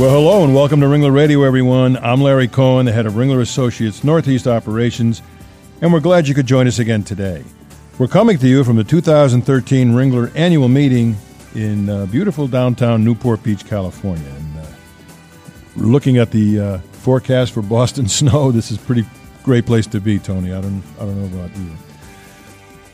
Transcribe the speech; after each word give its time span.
Well, 0.00 0.08
hello 0.08 0.44
and 0.44 0.54
welcome 0.54 0.80
to 0.80 0.86
Ringler 0.86 1.14
Radio, 1.14 1.42
everyone. 1.42 1.98
I'm 1.98 2.22
Larry 2.22 2.48
Cohen, 2.48 2.86
the 2.86 2.92
head 2.92 3.04
of 3.04 3.12
Ringler 3.12 3.42
Associates 3.42 4.02
Northeast 4.02 4.46
Operations, 4.46 5.20
and 5.82 5.92
we're 5.92 6.00
glad 6.00 6.26
you 6.26 6.34
could 6.34 6.46
join 6.46 6.66
us 6.66 6.78
again 6.78 7.04
today. 7.04 7.44
We're 7.98 8.08
coming 8.08 8.38
to 8.38 8.48
you 8.48 8.64
from 8.64 8.76
the 8.76 8.82
2013 8.82 9.90
Ringler 9.90 10.34
Annual 10.34 10.68
Meeting 10.68 11.18
in 11.54 11.90
uh, 11.90 12.06
beautiful 12.06 12.48
downtown 12.48 13.04
Newport 13.04 13.42
Beach, 13.42 13.66
California. 13.66 14.26
And 14.26 14.58
uh, 14.60 14.66
looking 15.76 16.16
at 16.16 16.30
the 16.30 16.58
uh, 16.58 16.78
forecast 16.78 17.52
for 17.52 17.60
Boston 17.60 18.08
snow, 18.08 18.52
this 18.52 18.70
is 18.70 18.78
a 18.78 18.80
pretty 18.86 19.04
great 19.42 19.66
place 19.66 19.86
to 19.88 20.00
be, 20.00 20.18
Tony. 20.18 20.54
I 20.54 20.62
don't, 20.62 20.82
I 20.98 21.00
don't 21.00 21.30
know 21.30 21.38
about 21.38 21.54
you. 21.58 21.68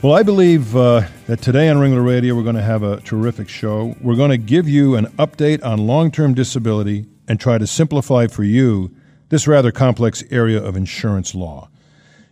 Well, 0.02 0.12
I 0.12 0.22
believe 0.22 0.76
uh, 0.76 1.08
that 1.26 1.40
today 1.40 1.70
on 1.70 1.78
Ringler 1.78 2.04
Radio 2.04 2.34
we're 2.34 2.42
going 2.42 2.54
to 2.54 2.60
have 2.60 2.82
a 2.82 3.00
terrific 3.00 3.48
show. 3.48 3.96
We're 4.02 4.14
going 4.14 4.30
to 4.30 4.36
give 4.36 4.68
you 4.68 4.94
an 4.94 5.06
update 5.16 5.64
on 5.64 5.86
long 5.86 6.10
term 6.10 6.34
disability 6.34 7.06
and 7.26 7.40
try 7.40 7.56
to 7.56 7.66
simplify 7.66 8.26
for 8.26 8.44
you 8.44 8.94
this 9.30 9.48
rather 9.48 9.72
complex 9.72 10.22
area 10.30 10.62
of 10.62 10.76
insurance 10.76 11.34
law. 11.34 11.70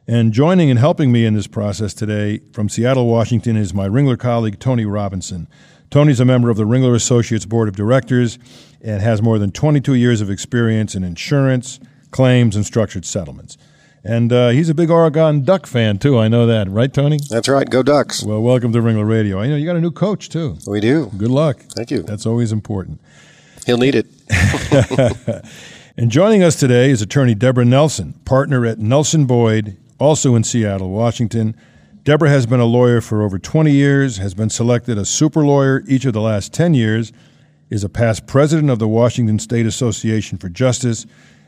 And 0.07 0.35
joining 0.35 0.69
and 0.69 0.79
helping 0.79 1.11
me 1.11 1.25
in 1.25 1.33
this 1.33 1.47
process 1.47 1.95
today 1.95 2.43
from 2.53 2.69
Seattle, 2.69 3.07
Washington, 3.07 3.57
is 3.57 3.73
my 3.73 3.89
Ringler 3.89 4.19
colleague, 4.19 4.59
Tony 4.61 4.85
Robinson. 4.85 5.49
Tony's 5.89 6.21
a 6.21 6.27
member 6.27 6.51
of 6.51 6.59
the 6.59 6.67
Ringler 6.67 6.95
Associates 6.95 7.47
Board 7.47 7.69
of 7.69 7.77
Directors 7.77 8.39
and 8.83 9.01
has 9.01 9.23
more 9.23 9.39
than 9.39 9.51
22 9.51 9.95
years 9.95 10.21
of 10.21 10.29
experience 10.29 10.95
in 10.95 11.03
insurance, 11.03 11.81
claims, 12.11 12.57
and 12.57 12.67
structured 12.67 13.07
settlements. 13.07 13.57
And 14.05 14.33
uh, 14.33 14.51
he's 14.51 14.69
a 14.69 14.75
big 14.75 14.91
Oregon 14.91 15.45
Duck 15.45 15.67
fan 15.67 15.99
too. 15.99 16.19
I 16.19 16.29
know 16.29 16.47
that, 16.47 16.69
right, 16.69 16.93
Tony? 16.93 17.19
That's 17.31 17.49
right. 17.49 17.69
Go 17.69 17.83
Ducks. 17.83 18.23
Well, 18.23 18.43
welcome 18.43 18.71
to 18.73 18.81
Ringler 18.81 19.09
Radio. 19.09 19.41
I 19.41 19.49
know 19.49 19.57
you 19.57 19.65
got 19.65 19.77
a 19.77 19.81
new 19.81 19.91
coach 19.91 20.29
too. 20.29 20.59
We 20.67 20.81
do. 20.81 21.11
Good 21.17 21.31
luck. 21.31 21.61
Thank 21.71 21.91
you. 21.91 22.03
That's 22.03 22.27
always 22.27 22.53
important. 22.53 23.01
He'll 23.65 23.79
need 23.79 23.95
it. 23.95 24.07
and 25.97 26.11
joining 26.11 26.43
us 26.43 26.55
today 26.55 26.91
is 26.91 27.01
attorney 27.01 27.35
Deborah 27.35 27.65
Nelson, 27.65 28.13
partner 28.27 28.67
at 28.67 28.79
Nelson 28.79 29.25
Boyd, 29.25 29.79
also 29.99 30.35
in 30.35 30.45
Seattle, 30.45 30.91
Washington. 30.91 31.57
Deborah 32.03 32.29
has 32.29 32.45
been 32.45 32.61
a 32.61 32.67
lawyer 32.67 33.01
for 33.01 33.23
over 33.23 33.39
20 33.39 33.71
years, 33.71 34.19
has 34.19 34.35
been 34.35 34.51
selected 34.51 34.99
a 34.99 35.07
super 35.07 35.43
lawyer 35.47 35.83
each 35.89 36.05
of 36.05 36.13
the 36.13 36.21
last 36.21 36.53
10 36.53 36.75
years, 36.75 37.11
is 37.71 37.83
a 37.83 37.89
past 37.89 38.27
president 38.27 38.69
of 38.69 38.79
the 38.79 38.87
Washington 38.87 39.39
State 39.39 39.65
Association 39.65 40.37
for 40.37 40.51
Justice, 40.51 41.07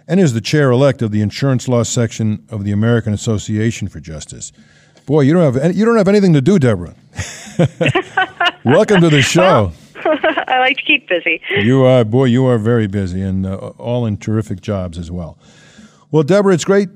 and 0.08 0.20
is 0.20 0.32
the 0.32 0.40
chair 0.40 0.70
elect 0.70 1.02
of 1.02 1.10
the 1.10 1.20
insurance 1.20 1.68
law 1.68 1.82
section 1.82 2.44
of 2.50 2.64
the 2.64 2.72
American 2.72 3.12
Association 3.12 3.88
for 3.88 4.00
Justice. 4.00 4.52
Boy, 5.04 5.22
you 5.22 5.32
don't 5.32 5.42
have 5.42 5.56
any, 5.56 5.74
you 5.74 5.84
don't 5.84 5.96
have 5.96 6.08
anything 6.08 6.32
to 6.32 6.40
do, 6.40 6.58
Deborah. 6.58 6.94
Welcome 8.64 9.00
to 9.00 9.11
the 9.11 9.22
show. 9.22 9.72
Well, 10.05 10.18
I 10.48 10.58
like 10.58 10.77
to 10.77 10.83
keep 10.83 11.08
busy. 11.08 11.40
You 11.50 11.84
are, 11.84 12.05
boy, 12.05 12.24
you 12.24 12.46
are 12.46 12.58
very 12.58 12.86
busy, 12.86 13.22
and 13.22 13.46
uh, 13.46 13.56
all 13.78 14.06
in 14.06 14.16
terrific 14.16 14.61
jobs 14.61 14.98
as 14.98 15.11
well. 15.11 15.39
Well, 16.11 16.22
Deborah, 16.22 16.55
it's 16.55 16.64
great 16.64 16.89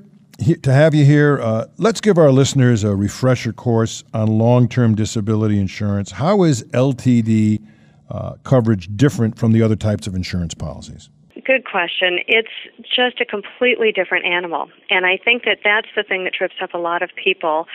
to 0.63 0.73
have 0.73 0.95
you 0.95 1.05
here. 1.05 1.39
Uh, 1.41 1.67
let's 1.77 2.01
give 2.01 2.17
our 2.17 2.31
listeners 2.31 2.83
a 2.83 2.95
refresher 2.95 3.53
course 3.53 4.03
on 4.13 4.27
long-term 4.27 4.95
disability 4.95 5.59
insurance. 5.59 6.11
How 6.11 6.43
is 6.43 6.63
LTD 6.63 7.65
uh, 8.09 8.35
coverage 8.43 8.89
different 8.95 9.37
from 9.37 9.51
the 9.51 9.61
other 9.61 9.75
types 9.75 10.07
of 10.07 10.15
insurance 10.15 10.53
policies? 10.53 11.09
Good 11.45 11.65
question. 11.65 12.19
It's 12.27 12.51
just 12.83 13.19
a 13.19 13.25
completely 13.25 13.91
different 13.91 14.25
animal. 14.25 14.69
And 14.89 15.05
I 15.05 15.17
think 15.17 15.43
that 15.45 15.59
that's 15.63 15.87
the 15.95 16.03
thing 16.03 16.23
that 16.25 16.33
trips 16.33 16.55
up 16.61 16.73
a 16.73 16.77
lot 16.77 17.01
of 17.01 17.09
people 17.15 17.65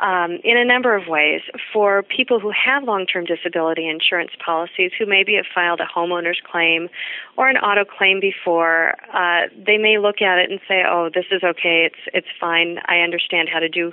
um, 0.00 0.38
in 0.42 0.56
a 0.56 0.64
number 0.64 0.96
of 0.96 1.06
ways. 1.06 1.42
For 1.72 2.02
people 2.02 2.40
who 2.40 2.50
have 2.50 2.82
long 2.82 3.06
term 3.06 3.24
disability 3.24 3.88
insurance 3.88 4.32
policies 4.44 4.90
who 4.98 5.06
maybe 5.06 5.36
have 5.36 5.46
filed 5.54 5.80
a 5.80 5.86
homeowner's 5.86 6.40
claim 6.50 6.88
or 7.36 7.48
an 7.48 7.56
auto 7.58 7.84
claim 7.84 8.18
before, 8.18 8.94
uh, 9.14 9.48
they 9.54 9.78
may 9.78 9.98
look 9.98 10.20
at 10.20 10.38
it 10.38 10.50
and 10.50 10.58
say, 10.66 10.82
oh, 10.88 11.10
this 11.14 11.26
is 11.30 11.42
okay, 11.44 11.86
it's, 11.86 12.02
it's 12.12 12.26
fine, 12.40 12.78
I 12.86 13.00
understand 13.00 13.48
how 13.52 13.60
to 13.60 13.68
do 13.68 13.92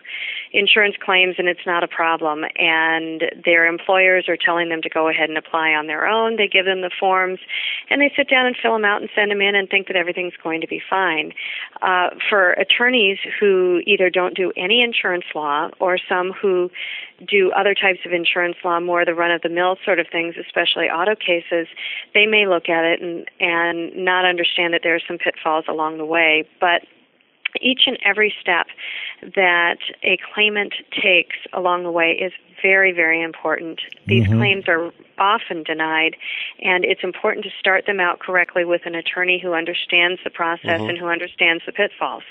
insurance 0.54 0.96
claims 1.04 1.36
and 1.38 1.48
it's 1.48 1.66
not 1.66 1.84
a 1.84 1.88
problem. 1.88 2.46
And 2.58 3.24
their 3.46 3.68
employers 3.68 4.28
are 4.28 4.38
telling 4.38 4.70
them 4.70 4.82
to 4.82 4.90
go 4.90 5.08
ahead 5.08 5.30
and 5.30 5.38
apply 5.38 5.72
on 5.74 5.88
their 5.88 6.08
own. 6.08 6.38
They 6.38 6.48
give 6.48 6.66
them 6.66 6.82
the 6.82 6.92
forms 7.00 7.40
and 7.90 8.02
they 8.02 8.12
sit 8.16 8.30
down 8.30 8.46
and 8.46 8.56
fill 8.56 8.74
them 8.74 8.86
out 8.86 9.02
and 9.02 9.10
send 9.20 9.29
them 9.30 9.42
in 9.42 9.56
and 9.56 9.70
think 9.70 9.88
that 9.88 9.96
everything's 9.96 10.34
going 10.44 10.62
to 10.62 10.68
be 10.68 10.82
fine. 10.90 11.34
Uh, 11.82 12.10
for 12.30 12.52
attorneys 12.54 13.18
who 13.40 13.82
either 13.86 14.10
don't 14.10 14.36
do 14.36 14.52
any 14.58 14.82
insurance 14.82 15.26
law 15.34 15.70
or 15.80 15.98
some 15.98 16.32
who 16.32 16.70
do 17.28 17.52
other 17.52 17.74
types 17.74 18.00
of 18.06 18.12
insurance 18.12 18.58
law, 18.64 18.80
more 18.80 19.06
the 19.06 19.14
run 19.14 19.32
of 19.32 19.42
the 19.42 19.50
mill 19.50 19.78
sort 19.84 20.00
of 20.00 20.08
things, 20.12 20.36
especially 20.40 20.86
auto 20.86 21.16
cases, 21.16 21.68
they 22.14 22.26
may 22.26 22.48
look 22.48 22.70
at 22.70 22.86
it 22.86 23.02
and, 23.02 23.30
and 23.40 23.96
not 23.96 24.26
understand 24.26 24.74
that 24.74 24.82
there 24.84 24.96
are 24.96 25.02
some 25.08 25.18
pitfalls 25.18 25.66
along 25.68 25.98
the 25.98 26.06
way. 26.06 26.48
But 26.60 26.84
each 27.62 27.82
and 27.88 27.98
every 28.06 28.34
step 28.40 28.68
that 29.36 29.78
a 30.04 30.18
claimant 30.34 30.74
takes 30.92 31.38
along 31.54 31.84
the 31.84 31.92
way 31.92 32.12
is 32.12 32.32
very, 32.62 32.92
very 32.92 33.22
important. 33.22 33.82
These 34.06 34.26
mm-hmm. 34.26 34.38
claims 34.38 34.68
are 34.68 34.92
often 35.20 35.64
denied, 35.64 36.16
and 36.62 36.86
it's 36.86 37.04
important 37.04 37.46
to 37.46 37.52
start 37.60 37.86
them 37.86 38.00
out 38.00 38.20
correctly 38.20 38.66
with 38.66 38.86
an 38.86 38.96
attorney 38.96 39.40
who 39.42 39.54
understands 39.54 40.20
the 40.24 40.30
process 40.30 40.80
mm-hmm. 40.80 40.90
and 40.90 40.98
who 40.98 41.08
understands 41.08 41.64
the 41.66 41.72
pitfalls. 41.72 42.24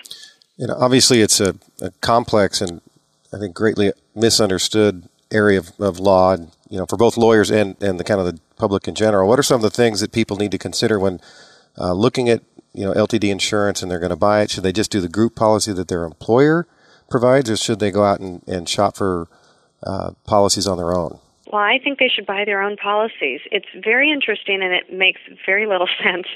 You 0.57 0.67
know, 0.67 0.75
obviously, 0.79 1.21
it's 1.21 1.41
a, 1.41 1.55
a 1.81 1.91
complex 2.01 2.61
and 2.61 2.81
I 3.33 3.39
think 3.39 3.55
greatly 3.55 3.93
misunderstood 4.15 5.09
area 5.31 5.59
of, 5.59 5.73
of 5.79 5.99
law, 5.99 6.33
and, 6.33 6.51
you 6.71 6.79
know, 6.79 6.87
for 6.87 6.97
both 6.97 7.17
lawyers 7.17 7.51
and, 7.51 7.81
and 7.83 8.01
the 8.01 8.05
kind 8.05 8.21
of 8.21 8.27
the 8.27 8.41
public 8.57 8.89
in 8.89 8.95
general. 8.95 9.29
What 9.29 9.39
are 9.39 9.43
some 9.43 9.57
of 9.57 9.63
the 9.63 9.71
things 9.71 10.01
that 10.01 10.13
people 10.13 10.37
need 10.37 10.51
to 10.53 10.59
consider 10.59 10.99
when 10.99 11.21
uh, 11.79 11.93
looking 11.93 12.29
at 12.29 12.43
you 12.75 12.85
know 12.85 12.93
LTD 12.93 13.31
insurance 13.31 13.83
and 13.83 13.91
they're 13.91 13.99
going 13.99 14.11
to 14.11 14.17
buy 14.17 14.43
it? 14.43 14.51
Should 14.51 14.65
they 14.65 14.73
just 14.73 14.91
do 14.91 15.01
the 15.01 15.09
group 15.09 15.35
policy 15.35 15.73
that 15.73 15.89
their 15.89 16.05
employer 16.05 16.67
provides, 17.11 17.51
or 17.51 17.57
should 17.57 17.81
they 17.81 17.91
go 17.91 18.05
out 18.05 18.21
and, 18.21 18.43
and 18.47 18.69
shop 18.69 18.97
for 18.97 19.29
uh, 19.83 20.13
policies 20.25 20.67
on 20.67 20.79
their 20.79 20.95
own? 20.95 21.19
Well, 21.51 21.63
I 21.63 21.79
think 21.83 21.99
they 21.99 22.09
should 22.09 22.27
buy 22.27 22.45
their 22.45 22.61
own 22.61 22.77
policies. 22.77 23.41
It's 23.51 23.67
very 23.83 24.11
interesting 24.13 24.63
and 24.63 24.73
it 24.73 24.93
makes 24.93 25.21
very 25.47 25.67
little 25.67 25.89
sense, 26.03 26.27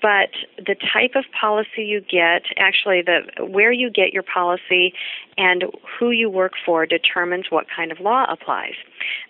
but 0.00 0.30
the 0.56 0.74
type 0.74 1.12
of 1.14 1.24
policy 1.38 1.84
you 1.84 2.00
get, 2.00 2.44
actually 2.56 3.02
the 3.02 3.44
where 3.44 3.72
you 3.72 3.90
get 3.90 4.12
your 4.12 4.22
policy 4.22 4.94
and 5.36 5.64
who 5.98 6.10
you 6.10 6.30
work 6.30 6.52
for 6.64 6.86
determines 6.86 7.46
what 7.50 7.66
kind 7.74 7.92
of 7.92 8.00
law 8.00 8.24
applies. 8.30 8.74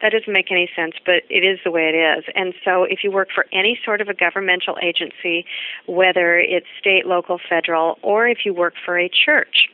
That 0.02 0.12
doesn't 0.12 0.32
make 0.32 0.50
any 0.50 0.68
sense, 0.74 0.94
but 1.04 1.22
it 1.28 1.44
is 1.44 1.58
the 1.64 1.70
way 1.70 1.88
it 1.88 1.96
is. 1.96 2.24
And 2.34 2.54
so 2.64 2.84
if 2.84 3.04
you 3.04 3.10
work 3.10 3.28
for 3.34 3.46
any 3.52 3.78
sort 3.84 4.00
of 4.00 4.08
a 4.08 4.14
governmental 4.14 4.76
agency, 4.82 5.46
whether 5.86 6.38
it's 6.38 6.66
state, 6.78 7.06
local, 7.06 7.38
federal, 7.48 7.98
or 8.02 8.28
if 8.28 8.38
you 8.44 8.54
work 8.54 8.74
for 8.84 8.98
a 8.98 9.08
church, 9.08 9.68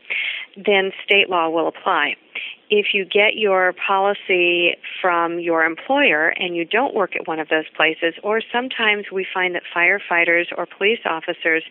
then 0.56 0.92
state 1.04 1.30
law 1.30 1.48
will 1.48 1.68
apply 1.68 2.16
if 2.70 2.94
you 2.94 3.04
get 3.04 3.34
your 3.34 3.74
policy 3.86 4.76
from 5.02 5.40
your 5.40 5.64
employer 5.64 6.28
and 6.28 6.54
you 6.54 6.64
don't 6.64 6.94
work 6.94 7.16
at 7.16 7.26
one 7.26 7.40
of 7.40 7.48
those 7.48 7.64
places, 7.76 8.14
or 8.22 8.40
sometimes 8.52 9.06
we 9.12 9.26
find 9.34 9.56
that 9.56 9.64
firefighters 9.74 10.46
or 10.56 10.66
police 10.66 11.00
officers 11.04 11.64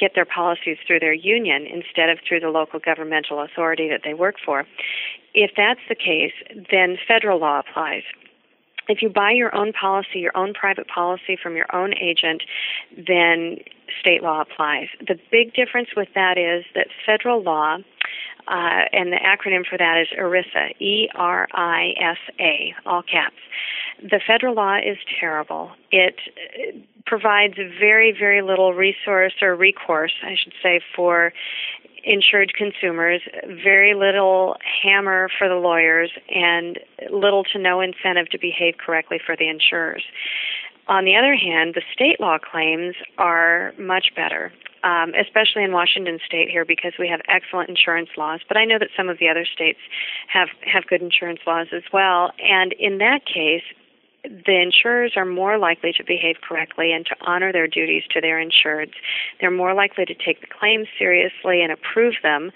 get 0.00 0.12
their 0.14 0.24
policies 0.24 0.78
through 0.86 0.98
their 1.00 1.12
union 1.12 1.66
instead 1.66 2.08
of 2.08 2.18
through 2.26 2.40
the 2.40 2.48
local 2.48 2.80
governmental 2.80 3.42
authority 3.42 3.88
that 3.88 4.00
they 4.02 4.14
work 4.14 4.36
for. 4.44 4.64
If 5.36 5.52
that's 5.56 5.80
the 5.88 5.94
case, 5.94 6.32
then 6.72 6.96
federal 7.06 7.38
law 7.38 7.60
applies 7.60 8.02
if 8.88 9.02
you 9.02 9.08
buy 9.08 9.32
your 9.32 9.54
own 9.54 9.72
policy, 9.72 10.20
your 10.20 10.36
own 10.36 10.54
private 10.54 10.86
policy 10.88 11.36
from 11.40 11.56
your 11.56 11.66
own 11.74 11.92
agent, 11.94 12.42
then 12.96 13.58
state 14.00 14.22
law 14.22 14.42
applies. 14.42 14.88
The 15.00 15.18
big 15.30 15.54
difference 15.54 15.88
with 15.96 16.08
that 16.14 16.38
is 16.38 16.64
that 16.74 16.88
federal 17.04 17.42
law 17.42 17.78
uh, 18.48 18.82
and 18.92 19.12
the 19.12 19.16
acronym 19.16 19.66
for 19.68 19.76
that 19.76 20.00
is 20.00 20.08
ERISA, 20.16 20.80
E 20.80 21.08
R 21.14 21.48
I 21.52 21.94
S 22.00 22.18
A, 22.38 22.74
all 22.84 23.02
caps. 23.02 23.36
The 24.00 24.20
federal 24.24 24.54
law 24.54 24.76
is 24.76 24.98
terrible. 25.18 25.72
It 25.90 26.16
provides 27.06 27.54
very, 27.56 28.14
very 28.16 28.42
little 28.42 28.74
resource 28.74 29.34
or 29.42 29.56
recourse, 29.56 30.14
I 30.22 30.36
should 30.36 30.52
say, 30.62 30.80
for 30.94 31.32
insured 32.06 32.54
consumers, 32.54 33.20
very 33.62 33.94
little 33.94 34.56
hammer 34.82 35.28
for 35.36 35.48
the 35.48 35.56
lawyers, 35.56 36.10
and 36.30 36.78
little 37.10 37.44
to 37.44 37.58
no 37.58 37.80
incentive 37.80 38.30
to 38.30 38.38
behave 38.38 38.76
correctly 38.78 39.20
for 39.24 39.36
the 39.36 39.48
insurers. 39.48 40.04
On 40.88 41.04
the 41.04 41.16
other 41.16 41.34
hand, 41.34 41.74
the 41.74 41.82
state 41.92 42.20
law 42.20 42.38
claims 42.38 42.94
are 43.18 43.74
much 43.76 44.12
better, 44.14 44.52
um, 44.84 45.14
especially 45.18 45.64
in 45.64 45.72
Washington 45.72 46.20
State 46.24 46.48
here 46.48 46.64
because 46.64 46.92
we 46.96 47.08
have 47.08 47.20
excellent 47.26 47.68
insurance 47.68 48.10
laws. 48.16 48.40
But 48.46 48.56
I 48.56 48.64
know 48.64 48.78
that 48.78 48.90
some 48.96 49.08
of 49.08 49.18
the 49.18 49.28
other 49.28 49.44
states 49.44 49.80
have 50.28 50.48
have 50.62 50.86
good 50.86 51.02
insurance 51.02 51.40
laws 51.44 51.66
as 51.74 51.82
well. 51.92 52.30
And 52.38 52.72
in 52.74 52.98
that 52.98 53.26
case, 53.26 53.64
the 54.24 54.60
insurers 54.60 55.12
are 55.16 55.24
more 55.24 55.58
likely 55.58 55.92
to 55.92 56.04
behave 56.04 56.36
correctly 56.46 56.92
and 56.92 57.06
to 57.06 57.16
honor 57.20 57.52
their 57.52 57.68
duties 57.68 58.02
to 58.10 58.20
their 58.20 58.42
insureds. 58.44 58.94
They're 59.40 59.50
more 59.50 59.74
likely 59.74 60.04
to 60.04 60.14
take 60.14 60.40
the 60.40 60.46
claims 60.46 60.88
seriously 60.98 61.62
and 61.62 61.70
approve 61.70 62.14
them. 62.22 62.50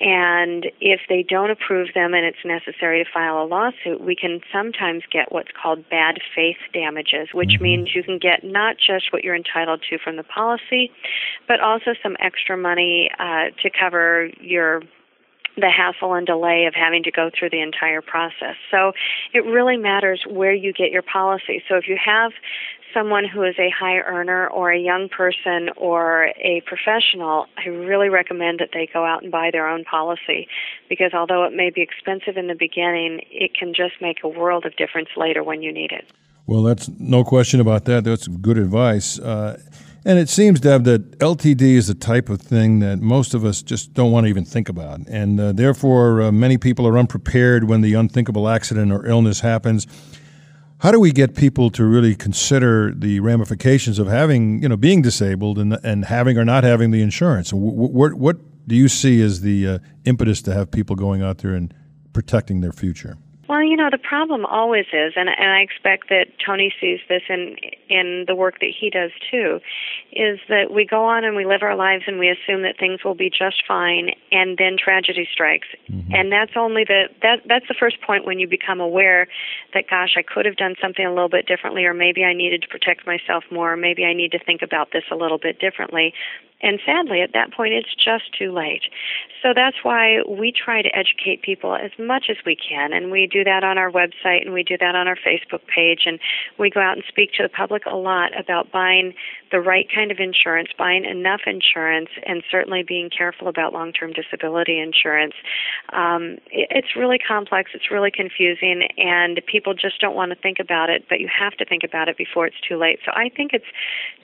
And 0.00 0.66
if 0.80 1.00
they 1.08 1.22
don't 1.22 1.50
approve 1.50 1.88
them 1.94 2.14
and 2.14 2.24
it's 2.24 2.44
necessary 2.44 3.04
to 3.04 3.10
file 3.10 3.42
a 3.42 3.46
lawsuit, 3.46 4.00
we 4.00 4.16
can 4.16 4.40
sometimes 4.52 5.02
get 5.10 5.30
what's 5.30 5.50
called 5.60 5.88
bad 5.90 6.18
faith 6.34 6.56
damages, 6.72 7.28
which 7.32 7.50
mm-hmm. 7.50 7.62
means 7.62 7.94
you 7.94 8.02
can 8.02 8.18
get 8.18 8.42
not 8.42 8.76
just 8.78 9.12
what 9.12 9.22
you're 9.22 9.36
entitled 9.36 9.82
to 9.90 9.98
from 9.98 10.16
the 10.16 10.24
policy, 10.24 10.90
but 11.46 11.60
also 11.60 11.92
some 12.02 12.16
extra 12.20 12.56
money 12.56 13.10
uh, 13.18 13.50
to 13.62 13.70
cover 13.70 14.30
your 14.40 14.82
the 15.56 15.70
hassle 15.70 16.14
and 16.14 16.26
delay 16.26 16.64
of 16.66 16.74
having 16.74 17.02
to 17.02 17.10
go 17.10 17.30
through 17.36 17.50
the 17.50 17.60
entire 17.60 18.00
process. 18.00 18.56
So 18.70 18.92
it 19.32 19.44
really 19.44 19.76
matters 19.76 20.24
where 20.28 20.54
you 20.54 20.72
get 20.72 20.90
your 20.90 21.02
policy. 21.02 21.62
So 21.68 21.76
if 21.76 21.88
you 21.88 21.98
have 22.02 22.32
someone 22.94 23.24
who 23.24 23.42
is 23.42 23.54
a 23.58 23.70
high 23.70 23.98
earner 23.98 24.48
or 24.48 24.70
a 24.70 24.78
young 24.78 25.08
person 25.08 25.70
or 25.76 26.30
a 26.36 26.62
professional, 26.66 27.46
I 27.56 27.68
really 27.68 28.08
recommend 28.08 28.60
that 28.60 28.70
they 28.72 28.88
go 28.92 29.04
out 29.04 29.22
and 29.22 29.32
buy 29.32 29.50
their 29.50 29.68
own 29.68 29.84
policy 29.84 30.48
because 30.88 31.12
although 31.14 31.44
it 31.44 31.54
may 31.54 31.70
be 31.70 31.80
expensive 31.80 32.36
in 32.36 32.48
the 32.48 32.54
beginning, 32.54 33.20
it 33.30 33.54
can 33.54 33.74
just 33.74 33.94
make 34.00 34.18
a 34.22 34.28
world 34.28 34.66
of 34.66 34.76
difference 34.76 35.08
later 35.16 35.42
when 35.42 35.62
you 35.62 35.72
need 35.72 35.92
it. 35.92 36.06
Well, 36.46 36.62
that's 36.62 36.88
no 36.98 37.24
question 37.24 37.60
about 37.60 37.84
that. 37.86 38.04
That's 38.04 38.26
good 38.26 38.58
advice. 38.58 39.18
Uh, 39.18 39.60
and 40.04 40.18
it 40.18 40.28
seems, 40.28 40.60
Deb, 40.60 40.84
that 40.84 41.18
LTD 41.18 41.62
is 41.62 41.86
the 41.86 41.94
type 41.94 42.28
of 42.28 42.40
thing 42.40 42.80
that 42.80 43.00
most 43.00 43.34
of 43.34 43.44
us 43.44 43.62
just 43.62 43.94
don't 43.94 44.10
want 44.10 44.24
to 44.24 44.28
even 44.28 44.44
think 44.44 44.68
about. 44.68 45.00
And 45.08 45.40
uh, 45.40 45.52
therefore, 45.52 46.22
uh, 46.22 46.32
many 46.32 46.58
people 46.58 46.86
are 46.86 46.98
unprepared 46.98 47.64
when 47.64 47.82
the 47.82 47.94
unthinkable 47.94 48.48
accident 48.48 48.90
or 48.92 49.06
illness 49.06 49.40
happens. 49.40 49.86
How 50.78 50.90
do 50.90 50.98
we 50.98 51.12
get 51.12 51.36
people 51.36 51.70
to 51.70 51.84
really 51.84 52.16
consider 52.16 52.92
the 52.92 53.20
ramifications 53.20 54.00
of 54.00 54.08
having, 54.08 54.60
you 54.62 54.68
know, 54.68 54.76
being 54.76 55.02
disabled 55.02 55.58
and, 55.58 55.78
and 55.84 56.06
having 56.06 56.36
or 56.36 56.44
not 56.44 56.64
having 56.64 56.90
the 56.90 57.02
insurance? 57.02 57.52
What, 57.52 58.14
what 58.14 58.38
do 58.66 58.74
you 58.74 58.88
see 58.88 59.20
as 59.22 59.42
the 59.42 59.68
uh, 59.68 59.78
impetus 60.04 60.42
to 60.42 60.54
have 60.54 60.72
people 60.72 60.96
going 60.96 61.22
out 61.22 61.38
there 61.38 61.54
and 61.54 61.72
protecting 62.12 62.60
their 62.60 62.72
future? 62.72 63.16
Well, 63.52 63.62
you 63.62 63.76
know, 63.76 63.90
the 63.90 63.98
problem 63.98 64.46
always 64.46 64.86
is, 64.94 65.12
and, 65.14 65.28
and 65.28 65.50
I 65.52 65.60
expect 65.60 66.08
that 66.08 66.28
Tony 66.40 66.72
sees 66.80 67.00
this 67.06 67.20
in 67.28 67.56
in 67.90 68.24
the 68.26 68.34
work 68.34 68.60
that 68.60 68.70
he 68.72 68.88
does 68.88 69.10
too, 69.30 69.60
is 70.10 70.38
that 70.48 70.72
we 70.72 70.86
go 70.86 71.04
on 71.04 71.22
and 71.22 71.36
we 71.36 71.44
live 71.44 71.60
our 71.62 71.76
lives 71.76 72.04
and 72.06 72.18
we 72.18 72.30
assume 72.30 72.62
that 72.62 72.78
things 72.80 73.04
will 73.04 73.14
be 73.14 73.28
just 73.28 73.62
fine, 73.68 74.12
and 74.30 74.56
then 74.56 74.78
tragedy 74.82 75.28
strikes, 75.30 75.68
mm-hmm. 75.90 76.14
and 76.14 76.32
that's 76.32 76.52
only 76.56 76.84
the 76.84 77.10
that 77.20 77.40
that's 77.46 77.68
the 77.68 77.76
first 77.78 78.00
point 78.00 78.24
when 78.24 78.38
you 78.38 78.48
become 78.48 78.80
aware 78.80 79.28
that 79.74 79.84
gosh, 79.86 80.14
I 80.16 80.22
could 80.22 80.46
have 80.46 80.56
done 80.56 80.74
something 80.80 81.04
a 81.04 81.10
little 81.12 81.28
bit 81.28 81.44
differently, 81.44 81.84
or 81.84 81.92
maybe 81.92 82.24
I 82.24 82.32
needed 82.32 82.62
to 82.62 82.68
protect 82.68 83.06
myself 83.06 83.44
more, 83.50 83.74
or 83.74 83.76
maybe 83.76 84.06
I 84.06 84.14
need 84.14 84.32
to 84.32 84.38
think 84.42 84.62
about 84.62 84.92
this 84.94 85.04
a 85.12 85.14
little 85.14 85.36
bit 85.36 85.58
differently. 85.58 86.14
And 86.62 86.78
sadly, 86.86 87.20
at 87.20 87.32
that 87.34 87.52
point, 87.52 87.74
it's 87.74 87.94
just 87.94 88.32
too 88.38 88.52
late. 88.52 88.84
So 89.42 89.52
that's 89.54 89.78
why 89.82 90.22
we 90.28 90.52
try 90.52 90.82
to 90.82 90.96
educate 90.96 91.42
people 91.42 91.74
as 91.74 91.90
much 91.98 92.26
as 92.30 92.36
we 92.46 92.56
can. 92.56 92.92
And 92.92 93.10
we 93.10 93.26
do 93.26 93.42
that 93.42 93.64
on 93.64 93.76
our 93.76 93.90
website 93.90 94.42
and 94.42 94.52
we 94.52 94.62
do 94.62 94.78
that 94.78 94.94
on 94.94 95.08
our 95.08 95.16
Facebook 95.16 95.66
page. 95.66 96.02
And 96.06 96.20
we 96.58 96.70
go 96.70 96.80
out 96.80 96.94
and 96.94 97.04
speak 97.08 97.32
to 97.34 97.42
the 97.42 97.48
public 97.48 97.82
a 97.86 97.96
lot 97.96 98.38
about 98.38 98.70
buying 98.70 99.14
the 99.52 99.60
right 99.60 99.86
kind 99.94 100.10
of 100.10 100.18
insurance, 100.18 100.70
buying 100.76 101.04
enough 101.04 101.42
insurance, 101.46 102.08
and 102.26 102.42
certainly 102.50 102.82
being 102.82 103.10
careful 103.10 103.48
about 103.48 103.72
long 103.72 103.92
term 103.92 104.12
disability 104.12 104.80
insurance. 104.80 105.34
Um, 105.92 106.38
it, 106.50 106.68
it's 106.70 106.96
really 106.96 107.18
complex, 107.18 107.70
it's 107.74 107.90
really 107.90 108.10
confusing, 108.10 108.88
and 108.96 109.40
people 109.46 109.74
just 109.74 110.00
don't 110.00 110.16
want 110.16 110.32
to 110.32 110.36
think 110.36 110.58
about 110.58 110.90
it, 110.90 111.04
but 111.08 111.20
you 111.20 111.28
have 111.28 111.52
to 111.58 111.64
think 111.64 111.82
about 111.84 112.08
it 112.08 112.16
before 112.16 112.46
it's 112.46 112.60
too 112.66 112.76
late. 112.78 112.98
So 113.04 113.12
I 113.12 113.28
think 113.28 113.52
it's 113.52 113.70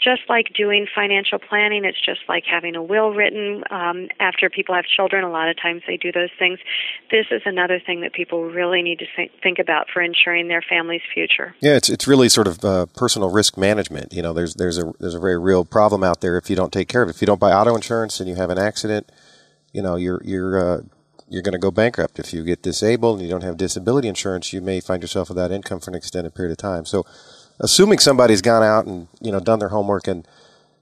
just 0.02 0.22
like 0.28 0.46
doing 0.54 0.86
financial 0.92 1.38
planning, 1.38 1.84
it's 1.84 2.00
just 2.04 2.20
like 2.28 2.44
having 2.44 2.74
a 2.74 2.82
will 2.82 3.12
written 3.12 3.62
um, 3.70 4.08
after 4.20 4.48
people 4.48 4.74
have 4.74 4.84
children. 4.84 5.24
A 5.24 5.30
lot 5.30 5.48
of 5.48 5.60
times 5.60 5.82
they 5.86 5.96
do 5.96 6.10
those 6.10 6.30
things. 6.38 6.58
This 7.10 7.26
is 7.30 7.42
another 7.44 7.80
thing 7.84 8.00
that 8.00 8.12
people 8.12 8.44
really 8.44 8.82
need 8.82 8.98
to 9.00 9.06
think, 9.42 9.58
about 9.58 9.88
for 9.92 10.00
ensuring 10.00 10.46
their 10.46 10.62
family's 10.62 11.00
future. 11.12 11.54
Yeah, 11.60 11.76
it's 11.76 11.90
it's 11.90 12.06
really 12.06 12.28
sort 12.28 12.46
of 12.46 12.64
uh, 12.64 12.86
personal 12.94 13.30
risk 13.30 13.56
management. 13.56 14.12
You 14.12 14.22
know, 14.22 14.32
there's 14.32 14.54
there's 14.54 14.78
a 14.78 14.92
there's 15.00 15.14
very 15.18 15.38
real 15.38 15.64
problem 15.64 16.02
out 16.02 16.20
there 16.20 16.36
if 16.36 16.48
you 16.50 16.56
don't 16.56 16.72
take 16.72 16.88
care 16.88 17.02
of 17.02 17.08
it. 17.08 17.14
If 17.14 17.20
you 17.20 17.26
don't 17.26 17.40
buy 17.40 17.52
auto 17.52 17.74
insurance 17.74 18.20
and 18.20 18.28
you 18.28 18.36
have 18.36 18.50
an 18.50 18.58
accident, 18.58 19.10
you 19.72 19.82
know, 19.82 19.96
you're 19.96 20.20
you're 20.24 20.58
uh, 20.58 20.82
you're 21.28 21.42
going 21.42 21.52
to 21.52 21.58
go 21.58 21.70
bankrupt. 21.70 22.18
If 22.18 22.32
you 22.32 22.44
get 22.44 22.62
disabled 22.62 23.18
and 23.18 23.26
you 23.26 23.30
don't 23.30 23.42
have 23.42 23.56
disability 23.56 24.08
insurance, 24.08 24.52
you 24.52 24.60
may 24.60 24.80
find 24.80 25.02
yourself 25.02 25.28
without 25.28 25.50
income 25.50 25.80
for 25.80 25.90
an 25.90 25.96
extended 25.96 26.34
period 26.34 26.52
of 26.52 26.58
time. 26.58 26.84
So, 26.84 27.04
assuming 27.60 27.98
somebody's 27.98 28.42
gone 28.42 28.62
out 28.62 28.86
and 28.86 29.08
you 29.20 29.32
know 29.32 29.40
done 29.40 29.58
their 29.58 29.68
homework 29.68 30.08
and 30.08 30.26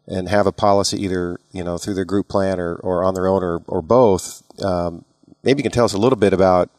and 0.07 0.29
have 0.29 0.47
a 0.47 0.53
policy 0.53 1.03
either 1.03 1.39
you 1.53 1.65
know 1.65 1.79
through 1.79 1.95
their 1.95 2.05
group 2.05 2.29
plan 2.29 2.61
or, 2.61 2.77
or 2.77 3.03
on 3.03 3.15
their 3.15 3.27
own 3.27 3.43
or, 3.43 3.63
or 3.67 3.83
both, 3.83 4.43
um, 4.63 5.05
maybe 5.43 5.59
you 5.59 5.63
can 5.63 5.73
tell 5.73 5.85
us 5.85 5.95
a 5.95 5.99
little 5.99 6.19
bit 6.19 6.33
about 6.33 6.71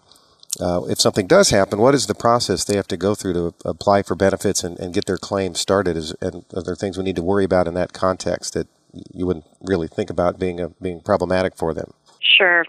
uh, 0.59 0.81
if 0.86 1.00
something 1.00 1.27
does 1.27 1.50
happen, 1.50 1.80
what 1.80 1.95
is 1.95 2.07
the 2.07 2.15
process 2.15 2.63
they 2.63 2.75
have 2.75 2.88
to 2.88 2.98
go 2.98 3.15
through 3.15 3.33
to 3.33 3.54
apply 3.65 4.04
for 4.04 4.15
benefits 4.15 4.63
and, 4.63 4.80
and 4.80 4.94
get 4.94 5.06
their 5.06 5.18
claim 5.18 5.56
started? 5.56 5.95
Is, 5.95 6.13
and 6.21 6.45
are 6.56 6.63
there 6.63 6.75
things 6.75 6.98
we 6.98 7.04
need 7.04 7.15
to 7.15 7.24
worry 7.24 7.44
about 7.44 7.68
in 7.68 7.74
that 7.75 7.94
context 7.94 8.54
that 8.54 8.68
you 9.13 9.25
wouldn't 9.25 9.45
really 9.62 9.88
think 9.88 10.09
about 10.09 10.39
being 10.39 10.59
a, 10.59 10.69
being 10.81 11.01
problematic 11.01 11.56
for 11.56 11.74
them? 11.74 11.94
Sure. 12.19 12.66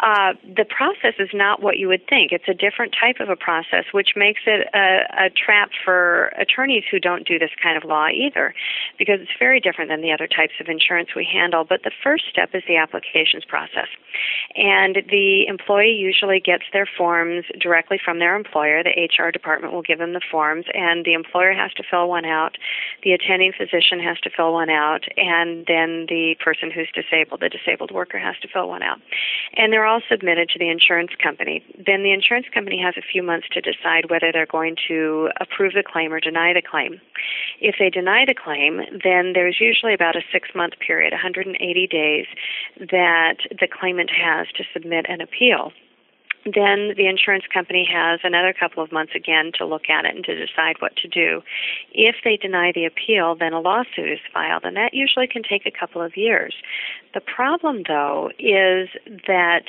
Uh, 0.00 0.34
the 0.44 0.64
process 0.64 1.14
is 1.18 1.30
not 1.32 1.62
what 1.62 1.76
you 1.78 1.88
would 1.88 2.06
think. 2.08 2.32
It's 2.32 2.48
a 2.48 2.54
different 2.54 2.94
type 2.98 3.16
of 3.20 3.28
a 3.28 3.36
process, 3.36 3.84
which 3.92 4.10
makes 4.16 4.42
it 4.46 4.68
a, 4.74 5.26
a 5.26 5.30
trap 5.30 5.70
for 5.84 6.26
attorneys 6.38 6.84
who 6.90 7.00
don't 7.00 7.26
do 7.26 7.38
this 7.38 7.50
kind 7.62 7.76
of 7.76 7.84
law 7.84 8.08
either, 8.08 8.54
because 8.98 9.20
it's 9.20 9.32
very 9.38 9.60
different 9.60 9.90
than 9.90 10.00
the 10.00 10.12
other 10.12 10.26
types 10.26 10.54
of 10.60 10.68
insurance 10.68 11.10
we 11.16 11.24
handle. 11.24 11.64
But 11.64 11.82
the 11.82 11.90
first 12.02 12.24
step 12.30 12.50
is 12.54 12.62
the 12.66 12.76
applications 12.76 13.44
process. 13.44 13.88
And 14.54 15.02
the 15.10 15.46
employee 15.46 15.94
usually 15.94 16.40
gets 16.40 16.64
their 16.72 16.86
forms 16.86 17.44
directly 17.60 17.98
from 18.02 18.18
their 18.18 18.36
employer. 18.36 18.82
The 18.82 19.08
HR 19.10 19.30
department 19.30 19.72
will 19.72 19.82
give 19.82 19.98
them 19.98 20.12
the 20.12 20.22
forms, 20.30 20.66
and 20.74 21.04
the 21.04 21.14
employer 21.14 21.52
has 21.52 21.72
to 21.74 21.82
fill 21.88 22.08
one 22.08 22.24
out. 22.24 22.56
The 23.02 23.12
attending 23.12 23.52
physician 23.52 24.00
has 24.00 24.18
to 24.20 24.30
fill 24.30 24.52
one 24.52 24.70
out, 24.70 25.04
and 25.16 25.66
then 25.66 26.06
the 26.08 26.36
person 26.42 26.70
who's 26.70 26.88
disabled, 26.94 27.40
the 27.40 27.48
disabled 27.48 27.90
worker, 27.90 28.18
has 28.18 28.36
to 28.42 28.48
fill 28.48 28.68
one 28.68 28.82
out. 28.82 28.87
And 29.56 29.72
they're 29.72 29.86
all 29.86 30.00
submitted 30.08 30.48
to 30.50 30.58
the 30.58 30.68
insurance 30.68 31.10
company. 31.22 31.64
Then 31.74 32.02
the 32.02 32.12
insurance 32.12 32.46
company 32.52 32.80
has 32.82 32.94
a 32.96 33.02
few 33.02 33.22
months 33.22 33.48
to 33.52 33.60
decide 33.60 34.10
whether 34.10 34.30
they're 34.32 34.46
going 34.46 34.76
to 34.88 35.30
approve 35.40 35.74
the 35.74 35.82
claim 35.82 36.12
or 36.12 36.20
deny 36.20 36.52
the 36.52 36.62
claim. 36.62 37.00
If 37.60 37.76
they 37.78 37.90
deny 37.90 38.24
the 38.24 38.34
claim, 38.34 38.80
then 39.04 39.32
there's 39.34 39.58
usually 39.60 39.94
about 39.94 40.16
a 40.16 40.22
six 40.32 40.48
month 40.54 40.74
period, 40.78 41.12
180 41.12 41.86
days, 41.86 42.26
that 42.78 43.36
the 43.50 43.68
claimant 43.68 44.10
has 44.10 44.46
to 44.56 44.64
submit 44.72 45.06
an 45.08 45.20
appeal 45.20 45.72
then 46.54 46.94
the 46.96 47.06
insurance 47.06 47.44
company 47.52 47.88
has 47.90 48.20
another 48.22 48.52
couple 48.52 48.82
of 48.82 48.92
months 48.92 49.12
again 49.14 49.52
to 49.58 49.66
look 49.66 49.88
at 49.88 50.04
it 50.04 50.14
and 50.14 50.24
to 50.24 50.34
decide 50.34 50.76
what 50.80 50.96
to 50.96 51.08
do. 51.08 51.42
If 51.92 52.16
they 52.24 52.36
deny 52.36 52.72
the 52.72 52.84
appeal, 52.84 53.34
then 53.34 53.52
a 53.52 53.60
lawsuit 53.60 54.10
is 54.10 54.20
filed, 54.32 54.64
and 54.64 54.76
that 54.76 54.94
usually 54.94 55.26
can 55.26 55.42
take 55.42 55.66
a 55.66 55.70
couple 55.70 56.02
of 56.02 56.16
years. 56.16 56.54
The 57.14 57.20
problem, 57.20 57.82
though, 57.86 58.30
is 58.38 58.88
that 59.26 59.64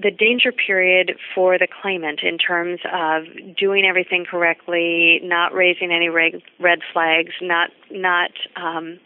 the 0.00 0.10
danger 0.10 0.52
period 0.52 1.18
for 1.34 1.58
the 1.58 1.66
claimant 1.66 2.20
in 2.22 2.38
terms 2.38 2.80
of 2.92 3.24
doing 3.56 3.84
everything 3.84 4.24
correctly, 4.24 5.20
not 5.24 5.52
raising 5.52 5.90
any 5.90 6.08
red 6.08 6.80
flags, 6.92 7.32
not 7.42 7.70
not 7.90 8.30
um, 8.56 9.00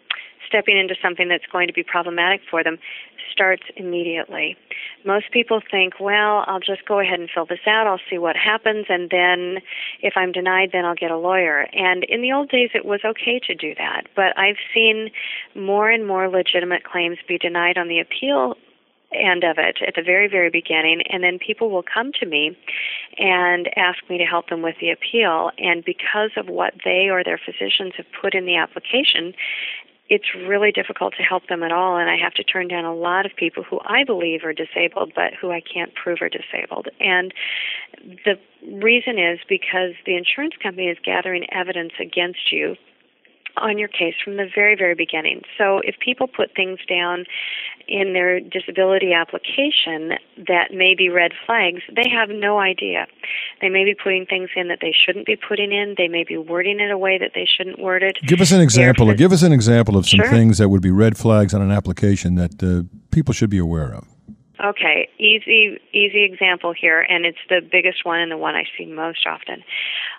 stepping 0.52 0.76
into 0.76 0.94
something 1.00 1.28
that's 1.28 1.46
going 1.50 1.66
to 1.66 1.72
be 1.72 1.82
problematic 1.82 2.42
for 2.50 2.62
them 2.62 2.76
starts 3.32 3.62
immediately. 3.76 4.56
Most 5.06 5.30
people 5.32 5.62
think, 5.70 5.94
well, 5.98 6.44
I'll 6.46 6.60
just 6.60 6.84
go 6.86 7.00
ahead 7.00 7.18
and 7.18 7.30
fill 7.32 7.46
this 7.46 7.64
out, 7.66 7.86
I'll 7.86 8.00
see 8.10 8.18
what 8.18 8.36
happens, 8.36 8.86
and 8.90 9.08
then 9.08 9.62
if 10.00 10.12
I'm 10.16 10.32
denied, 10.32 10.70
then 10.72 10.84
I'll 10.84 10.94
get 10.94 11.10
a 11.10 11.16
lawyer. 11.16 11.66
And 11.72 12.04
in 12.04 12.20
the 12.20 12.32
old 12.32 12.50
days, 12.50 12.70
it 12.74 12.84
was 12.84 13.00
okay 13.04 13.40
to 13.46 13.54
do 13.54 13.74
that, 13.76 14.02
but 14.14 14.38
I've 14.38 14.60
seen 14.74 15.10
more 15.54 15.90
and 15.90 16.06
more 16.06 16.28
legitimate 16.28 16.84
claims 16.84 17.16
be 17.26 17.38
denied 17.38 17.78
on 17.78 17.88
the 17.88 18.00
appeal 18.00 18.56
end 19.14 19.44
of 19.44 19.58
it 19.58 19.78
at 19.86 19.94
the 19.94 20.02
very, 20.02 20.28
very 20.28 20.50
beginning, 20.50 21.02
and 21.10 21.22
then 21.22 21.38
people 21.38 21.70
will 21.70 21.82
come 21.82 22.12
to 22.20 22.26
me 22.26 22.56
and 23.18 23.68
ask 23.76 23.98
me 24.08 24.18
to 24.18 24.24
help 24.24 24.48
them 24.48 24.62
with 24.62 24.76
the 24.80 24.90
appeal. 24.90 25.50
And 25.58 25.84
because 25.84 26.30
of 26.36 26.48
what 26.48 26.74
they 26.84 27.08
or 27.10 27.22
their 27.22 27.38
physicians 27.38 27.92
have 27.96 28.06
put 28.20 28.34
in 28.34 28.46
the 28.46 28.56
application, 28.56 29.34
it's 30.12 30.34
really 30.46 30.70
difficult 30.72 31.14
to 31.16 31.22
help 31.22 31.46
them 31.48 31.62
at 31.62 31.72
all, 31.72 31.96
and 31.96 32.10
I 32.10 32.18
have 32.18 32.34
to 32.34 32.44
turn 32.44 32.68
down 32.68 32.84
a 32.84 32.94
lot 32.94 33.24
of 33.24 33.32
people 33.34 33.62
who 33.62 33.80
I 33.86 34.04
believe 34.04 34.44
are 34.44 34.52
disabled, 34.52 35.12
but 35.14 35.32
who 35.40 35.50
I 35.50 35.62
can't 35.62 35.94
prove 35.94 36.18
are 36.20 36.28
disabled. 36.28 36.88
And 37.00 37.32
the 38.26 38.38
reason 38.70 39.18
is 39.18 39.38
because 39.48 39.94
the 40.04 40.14
insurance 40.14 40.52
company 40.62 40.88
is 40.88 40.98
gathering 41.02 41.46
evidence 41.50 41.92
against 41.98 42.52
you 42.52 42.76
on 43.56 43.78
your 43.78 43.88
case 43.88 44.14
from 44.24 44.36
the 44.36 44.46
very, 44.54 44.74
very 44.76 44.94
beginning. 44.94 45.42
So 45.58 45.80
if 45.84 45.96
people 45.98 46.26
put 46.26 46.54
things 46.54 46.78
down 46.88 47.24
in 47.88 48.12
their 48.12 48.40
disability 48.40 49.12
application 49.12 50.16
that 50.46 50.72
may 50.72 50.94
be 50.96 51.08
red 51.08 51.32
flags, 51.46 51.82
they 51.94 52.08
have 52.08 52.28
no 52.30 52.58
idea. 52.58 53.06
They 53.60 53.68
may 53.68 53.84
be 53.84 53.94
putting 53.94 54.26
things 54.26 54.50
in 54.56 54.68
that 54.68 54.78
they 54.80 54.94
shouldn't 54.94 55.26
be 55.26 55.36
putting 55.36 55.72
in. 55.72 55.94
They 55.96 56.08
may 56.08 56.24
be 56.24 56.36
wording 56.36 56.80
it 56.80 56.90
a 56.90 56.98
way 56.98 57.18
that 57.18 57.32
they 57.34 57.46
shouldn't 57.46 57.78
word 57.80 58.02
it. 58.02 58.18
Give 58.26 58.40
us 58.40 58.52
an 58.52 58.60
example. 58.60 59.10
Or 59.10 59.14
give 59.14 59.32
us 59.32 59.42
an 59.42 59.52
example 59.52 59.96
of 59.96 60.06
some 60.08 60.20
sure. 60.20 60.30
things 60.30 60.58
that 60.58 60.68
would 60.68 60.82
be 60.82 60.90
red 60.90 61.16
flags 61.16 61.54
on 61.54 61.62
an 61.62 61.70
application 61.70 62.36
that 62.36 62.62
uh, 62.62 62.82
people 63.10 63.34
should 63.34 63.50
be 63.50 63.58
aware 63.58 63.92
of. 63.92 64.06
Okay, 64.62 65.08
easy 65.18 65.80
easy 65.92 66.22
example 66.22 66.72
here 66.72 67.00
and 67.00 67.26
it's 67.26 67.38
the 67.48 67.60
biggest 67.60 68.04
one 68.04 68.20
and 68.20 68.30
the 68.30 68.36
one 68.36 68.54
I 68.54 68.62
see 68.78 68.86
most 68.86 69.26
often. 69.26 69.64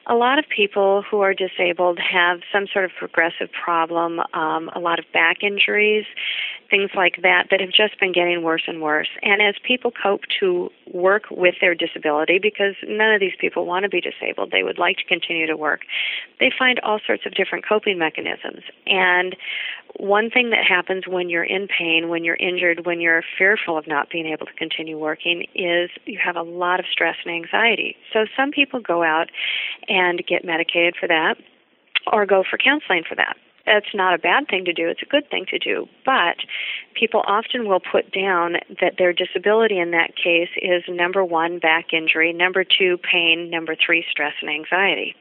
A 0.05 0.15
lot 0.15 0.37
of 0.37 0.43
people 0.49 1.01
who 1.09 1.21
are 1.21 1.33
disabled 1.33 1.97
have 1.97 2.41
some 2.51 2.67
sort 2.67 2.83
of 2.83 2.91
progressive 2.99 3.49
problem, 3.53 4.19
um, 4.33 4.69
a 4.75 4.79
lot 4.79 4.99
of 4.99 5.05
back 5.13 5.43
injuries, 5.43 6.03
things 6.73 6.89
like 6.95 7.21
that 7.21 7.49
that 7.51 7.61
have 7.61 7.69
just 7.69 7.99
been 7.99 8.11
getting 8.11 8.41
worse 8.41 8.63
and 8.65 8.81
worse. 8.81 9.09
And 9.21 9.43
as 9.43 9.53
people 9.63 9.91
cope 9.91 10.21
to 10.39 10.71
work 10.91 11.25
with 11.29 11.53
their 11.61 11.75
disability 11.75 12.39
because 12.41 12.73
none 12.87 13.13
of 13.13 13.19
these 13.19 13.35
people 13.39 13.67
want 13.67 13.83
to 13.83 13.89
be 13.89 14.01
disabled, 14.01 14.49
they 14.49 14.63
would 14.63 14.79
like 14.79 14.97
to 14.97 15.03
continue 15.03 15.45
to 15.45 15.55
work. 15.55 15.81
They 16.39 16.51
find 16.57 16.79
all 16.79 16.99
sorts 17.05 17.27
of 17.27 17.35
different 17.35 17.63
coping 17.63 17.99
mechanisms. 17.99 18.63
And 18.87 19.35
one 19.97 20.31
thing 20.31 20.49
that 20.49 20.65
happens 20.67 21.07
when 21.07 21.29
you're 21.29 21.43
in 21.43 21.67
pain, 21.67 22.09
when 22.09 22.23
you're 22.23 22.37
injured, 22.37 22.87
when 22.87 22.99
you're 22.99 23.21
fearful 23.37 23.77
of 23.77 23.87
not 23.87 24.09
being 24.09 24.25
able 24.25 24.47
to 24.47 24.53
continue 24.53 24.97
working 24.97 25.45
is 25.53 25.91
you 26.05 26.17
have 26.25 26.35
a 26.35 26.41
lot 26.41 26.79
of 26.79 26.87
stress 26.91 27.17
and 27.23 27.35
anxiety. 27.35 27.95
So 28.11 28.25
some 28.35 28.49
people 28.49 28.79
go 28.79 29.03
out 29.03 29.29
and 29.87 30.25
get 30.25 30.43
medicated 30.43 30.95
for 30.99 31.07
that 31.07 31.35
or 32.11 32.25
go 32.25 32.43
for 32.49 32.57
counseling 32.57 33.03
for 33.07 33.13
that. 33.13 33.37
That's 33.65 33.93
not 33.93 34.13
a 34.13 34.17
bad 34.17 34.47
thing 34.49 34.65
to 34.65 34.73
do, 34.73 34.89
it's 34.89 35.01
a 35.01 35.05
good 35.05 35.29
thing 35.29 35.45
to 35.49 35.57
do. 35.57 35.87
But 36.05 36.37
people 36.95 37.23
often 37.25 37.67
will 37.67 37.79
put 37.79 38.11
down 38.11 38.57
that 38.81 38.95
their 38.97 39.13
disability 39.13 39.79
in 39.79 39.91
that 39.91 40.15
case 40.15 40.49
is 40.61 40.83
number 40.89 41.23
one, 41.23 41.59
back 41.59 41.93
injury, 41.93 42.33
number 42.33 42.65
two, 42.65 42.97
pain, 42.97 43.49
number 43.49 43.75
three, 43.75 44.05
stress 44.11 44.33
and 44.41 44.49
anxiety. 44.49 45.15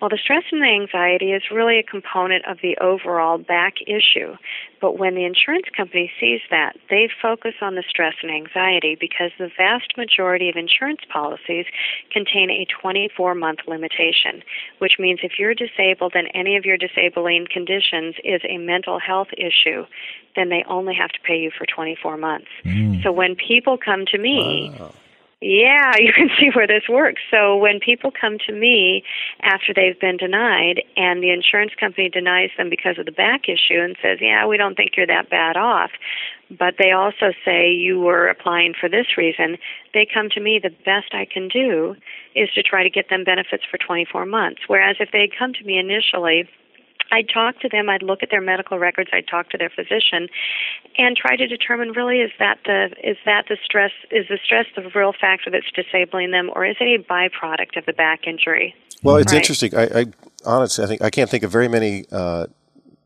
Well, 0.00 0.08
the 0.08 0.18
stress 0.22 0.44
and 0.50 0.62
the 0.62 0.66
anxiety 0.66 1.32
is 1.32 1.42
really 1.52 1.78
a 1.78 1.82
component 1.82 2.44
of 2.46 2.58
the 2.62 2.76
overall 2.78 3.38
back 3.38 3.74
issue. 3.86 4.36
But 4.80 4.98
when 4.98 5.14
the 5.14 5.24
insurance 5.24 5.66
company 5.76 6.10
sees 6.18 6.40
that, 6.50 6.76
they 6.90 7.08
focus 7.20 7.54
on 7.62 7.76
the 7.76 7.84
stress 7.88 8.14
and 8.22 8.30
anxiety 8.32 8.96
because 8.98 9.30
the 9.38 9.50
vast 9.56 9.96
majority 9.96 10.48
of 10.48 10.56
insurance 10.56 11.02
policies 11.12 11.66
contain 12.10 12.50
a 12.50 12.66
24 12.80 13.34
month 13.36 13.60
limitation, 13.68 14.42
which 14.78 14.94
means 14.98 15.20
if 15.22 15.38
you're 15.38 15.54
disabled 15.54 16.14
and 16.16 16.28
any 16.34 16.56
of 16.56 16.64
your 16.64 16.76
disabling 16.76 17.46
conditions 17.52 18.16
is 18.24 18.40
a 18.48 18.58
mental 18.58 18.98
health 18.98 19.28
issue, 19.38 19.86
then 20.34 20.48
they 20.48 20.64
only 20.68 20.94
have 20.94 21.10
to 21.10 21.20
pay 21.20 21.36
you 21.36 21.50
for 21.56 21.64
24 21.66 22.16
months. 22.16 22.48
Mm. 22.64 23.02
So 23.02 23.12
when 23.12 23.36
people 23.36 23.78
come 23.78 24.04
to 24.06 24.18
me, 24.18 24.74
wow 24.78 24.92
yeah, 25.42 25.92
you 25.98 26.12
can 26.12 26.30
see 26.38 26.50
where 26.54 26.66
this 26.66 26.84
works. 26.88 27.20
So 27.30 27.56
when 27.56 27.80
people 27.80 28.10
come 28.10 28.38
to 28.46 28.52
me 28.52 29.04
after 29.42 29.74
they've 29.74 29.98
been 29.98 30.16
denied 30.16 30.82
and 30.96 31.22
the 31.22 31.30
insurance 31.30 31.72
company 31.78 32.08
denies 32.08 32.50
them 32.56 32.70
because 32.70 32.98
of 32.98 33.06
the 33.06 33.12
back 33.12 33.48
issue 33.48 33.80
and 33.80 33.96
says, 34.00 34.18
"Yeah, 34.20 34.46
we 34.46 34.56
don't 34.56 34.76
think 34.76 34.96
you're 34.96 35.06
that 35.06 35.28
bad 35.28 35.56
off," 35.56 35.90
but 36.58 36.74
they 36.78 36.92
also 36.92 37.32
say 37.44 37.70
you 37.70 38.00
were 38.00 38.28
applying 38.28 38.74
for 38.78 38.88
this 38.88 39.16
reason, 39.16 39.58
they 39.94 40.06
come 40.06 40.28
to 40.30 40.40
me, 40.40 40.58
the 40.62 40.74
best 40.84 41.12
I 41.14 41.24
can 41.24 41.48
do 41.48 41.96
is 42.34 42.50
to 42.54 42.62
try 42.62 42.82
to 42.82 42.90
get 42.90 43.08
them 43.08 43.24
benefits 43.24 43.64
for 43.70 43.78
24 43.78 44.26
months. 44.26 44.62
Whereas 44.66 44.96
if 45.00 45.10
they 45.12 45.28
come 45.38 45.52
to 45.54 45.64
me 45.64 45.78
initially 45.78 46.48
I'd 47.10 47.28
talk 47.32 47.60
to 47.60 47.68
them, 47.68 47.88
I'd 47.88 48.02
look 48.02 48.22
at 48.22 48.30
their 48.30 48.40
medical 48.40 48.78
records, 48.78 49.10
I'd 49.12 49.26
talk 49.28 49.50
to 49.50 49.58
their 49.58 49.70
physician 49.70 50.28
and 50.98 51.16
try 51.16 51.36
to 51.36 51.46
determine 51.46 51.92
really 51.92 52.18
is 52.18 52.30
that 52.38 52.58
the 52.64 52.90
is 53.02 53.16
that 53.24 53.46
the 53.48 53.56
stress 53.64 53.92
is 54.10 54.26
the 54.28 54.38
stress 54.44 54.66
the 54.76 54.88
real 54.94 55.12
factor 55.12 55.50
that's 55.50 55.70
disabling 55.74 56.30
them 56.30 56.50
or 56.54 56.64
is 56.64 56.76
it 56.80 56.84
a 56.84 57.02
byproduct 57.02 57.76
of 57.76 57.86
the 57.86 57.92
back 57.92 58.26
injury? 58.26 58.74
Well, 59.02 59.16
it's 59.16 59.32
right. 59.32 59.40
interesting. 59.40 59.74
I, 59.74 60.00
I, 60.00 60.06
honestly 60.44 60.84
I 60.84 60.88
think 60.88 61.02
I 61.02 61.10
can't 61.10 61.30
think 61.30 61.44
of 61.44 61.50
very 61.50 61.68
many 61.68 62.04
uh, 62.12 62.46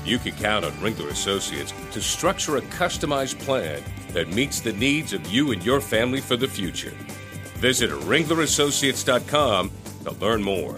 You 0.04 0.18
can 0.18 0.32
count 0.32 0.66
on 0.66 0.72
Ringler 0.72 1.10
Associates 1.10 1.72
to 1.92 2.02
structure 2.02 2.58
a 2.58 2.60
customized 2.60 3.38
plan 3.38 3.82
that 4.12 4.28
meets 4.28 4.60
the 4.60 4.74
needs 4.74 5.14
of 5.14 5.26
you 5.32 5.52
and 5.52 5.64
your 5.64 5.80
family 5.80 6.20
for 6.20 6.36
the 6.36 6.46
future. 6.46 6.92
Visit 7.56 7.88
ringlerassociates.com 7.90 9.70
to 10.04 10.10
learn 10.12 10.42
more. 10.42 10.76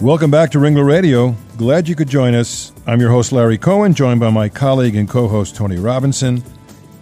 Welcome 0.00 0.32
back 0.32 0.50
to 0.50 0.58
Ringler 0.58 0.84
Radio. 0.84 1.36
Glad 1.58 1.86
you 1.88 1.94
could 1.94 2.08
join 2.08 2.34
us. 2.34 2.72
I'm 2.88 3.00
your 3.00 3.10
host, 3.10 3.30
Larry 3.30 3.58
Cohen, 3.58 3.94
joined 3.94 4.18
by 4.18 4.30
my 4.30 4.48
colleague 4.48 4.96
and 4.96 5.08
co 5.08 5.28
host, 5.28 5.54
Tony 5.54 5.76
Robinson, 5.76 6.42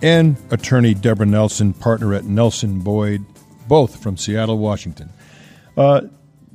and 0.02 0.36
attorney 0.50 0.92
Deborah 0.92 1.24
Nelson, 1.24 1.72
partner 1.72 2.12
at 2.12 2.24
Nelson 2.24 2.80
Boyd 2.80 3.24
both 3.68 4.02
from 4.02 4.16
Seattle, 4.16 4.58
Washington. 4.58 5.10
Uh, 5.76 6.02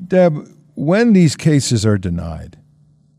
Deb, 0.07 0.49
when 0.75 1.13
these 1.13 1.35
cases 1.35 1.85
are 1.85 1.97
denied, 1.97 2.57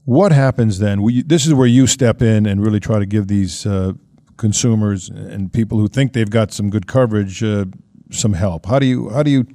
what 0.04 0.32
happens 0.32 0.78
then? 0.78 1.02
We, 1.02 1.22
this 1.22 1.46
is 1.46 1.54
where 1.54 1.66
you 1.66 1.86
step 1.86 2.20
in 2.20 2.44
and 2.46 2.62
really 2.62 2.80
try 2.80 2.98
to 2.98 3.06
give 3.06 3.28
these 3.28 3.64
uh, 3.64 3.92
consumers 4.36 5.08
and 5.08 5.52
people 5.52 5.78
who 5.78 5.88
think 5.88 6.12
they've 6.12 6.28
got 6.28 6.52
some 6.52 6.68
good 6.68 6.86
coverage 6.86 7.42
uh, 7.42 7.64
some 8.10 8.34
help. 8.34 8.66
How 8.66 8.78
do 8.78 8.86
you 8.86 9.10
how 9.10 9.22
do 9.22 9.30
you 9.30 9.46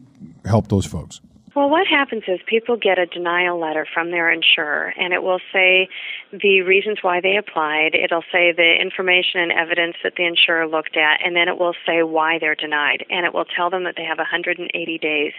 help 0.45 0.67
those 0.67 0.85
folks? 0.85 1.21
Well, 1.59 1.69
what 1.69 1.87
happens 1.87 2.23
is 2.25 2.39
people 2.45 2.77
get 2.77 2.97
a 2.99 3.05
denial 3.05 3.59
letter 3.59 3.85
from 3.93 4.11
their 4.11 4.31
insurer, 4.31 4.93
and 4.97 5.11
it 5.11 5.21
will 5.21 5.41
say 5.51 5.89
the 6.31 6.61
reasons 6.61 6.99
why 7.01 7.19
they 7.19 7.35
applied. 7.35 7.95
It'll 7.95 8.23
say 8.31 8.53
the 8.53 8.75
information 8.79 9.41
and 9.41 9.51
evidence 9.51 9.97
that 10.01 10.13
the 10.15 10.23
insurer 10.23 10.69
looked 10.69 10.95
at, 10.95 11.19
and 11.21 11.35
then 11.35 11.49
it 11.49 11.59
will 11.59 11.73
say 11.85 12.01
why 12.01 12.39
they're 12.39 12.55
denied. 12.55 13.05
And 13.09 13.25
it 13.25 13.33
will 13.33 13.43
tell 13.43 13.69
them 13.69 13.83
that 13.83 13.95
they 13.97 14.05
have 14.05 14.19
180 14.19 14.97
days 14.99 15.33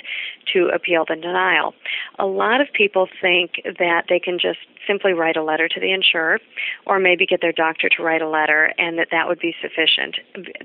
to 0.53 0.69
appeal 0.75 1.05
the 1.09 1.17
denial. 1.17 1.75
A 2.19 2.27
lot 2.27 2.61
of 2.61 2.69
people 2.73 3.09
think 3.21 3.63
that 3.65 4.05
they 4.09 4.19
can 4.19 4.39
just 4.39 4.59
simply 4.87 5.13
write 5.13 5.37
a 5.37 5.43
letter 5.43 5.69
to 5.69 5.81
the 5.81 5.93
insurer, 5.93 6.39
or 6.87 6.99
maybe 6.99 7.27
get 7.27 7.41
their 7.41 7.53
doctor 7.53 7.89
to 7.89 8.03
write 8.03 8.23
a 8.23 8.29
letter, 8.29 8.73
and 8.79 8.99
that 8.99 9.09
that 9.11 9.29
would 9.29 9.39
be 9.39 9.55
sufficient. 9.61 10.17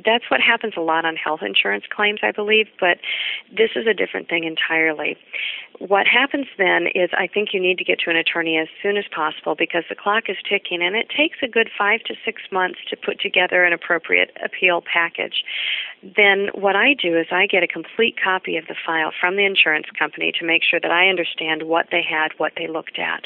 That's 0.03 0.23
what 0.29 0.41
happens 0.41 0.73
a 0.77 0.81
lot 0.81 1.05
on 1.05 1.15
health 1.15 1.41
insurance 1.41 1.85
claims, 1.93 2.19
I 2.23 2.31
believe, 2.31 2.67
but 2.79 2.97
this 3.55 3.71
is 3.75 3.85
a 3.87 3.93
different 3.93 4.29
thing 4.29 4.43
entirely. 4.43 5.17
What 5.79 6.07
happens 6.07 6.47
then 6.57 6.87
is 6.95 7.09
I 7.13 7.27
think 7.27 7.49
you 7.53 7.59
need 7.59 7.77
to 7.79 7.83
get 7.83 7.99
to 8.05 8.09
an 8.09 8.15
attorney 8.15 8.57
as 8.57 8.67
soon 8.81 8.95
as 8.97 9.05
possible 9.13 9.55
because 9.55 9.83
the 9.89 9.95
clock 9.95 10.23
is 10.29 10.37
ticking 10.47 10.81
and 10.81 10.95
it 10.95 11.07
takes 11.09 11.37
a 11.43 11.47
good 11.47 11.69
five 11.77 12.01
to 12.03 12.15
six 12.23 12.41
months 12.51 12.79
to 12.89 12.95
put 12.95 13.19
together 13.19 13.63
an 13.65 13.73
appropriate 13.73 14.31
appeal 14.43 14.81
package. 14.81 15.43
Then 16.15 16.49
what 16.53 16.75
I 16.75 16.93
do 16.93 17.17
is 17.17 17.27
I 17.31 17.47
get 17.47 17.63
a 17.63 17.67
complete 17.67 18.15
copy 18.21 18.57
of 18.57 18.67
the 18.67 18.75
file 18.85 19.11
from 19.19 19.37
the 19.37 19.45
insurance 19.45 19.87
company 19.97 20.31
to 20.39 20.45
make 20.45 20.61
sure 20.61 20.79
that 20.79 20.91
I 20.91 21.09
understand 21.09 21.63
what 21.63 21.87
they 21.91 22.03
had, 22.03 22.29
what 22.37 22.53
they 22.57 22.67
looked 22.67 22.99
at. 22.99 23.23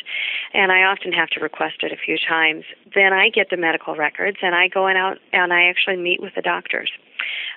And 0.54 0.72
I 0.72 0.84
often 0.84 1.12
have 1.12 1.30
to 1.32 1.42
request 1.42 1.84
it 1.84 1.92
a 1.92 1.98
few 1.98 2.18
times. 2.18 2.64
Then 2.96 3.12
I 3.12 3.30
get 3.30 3.50
the 3.50 3.58
medical 3.58 3.96
records 3.96 4.38
and 4.42 4.56
I 4.56 4.70
go 4.70 4.88
in 4.88 4.96
out 4.96 5.18
and 5.34 5.52
I 5.52 5.64
actually 5.64 5.98
meet 5.98 6.22
with 6.22 6.36
the 6.36 6.42
doctors 6.42 6.90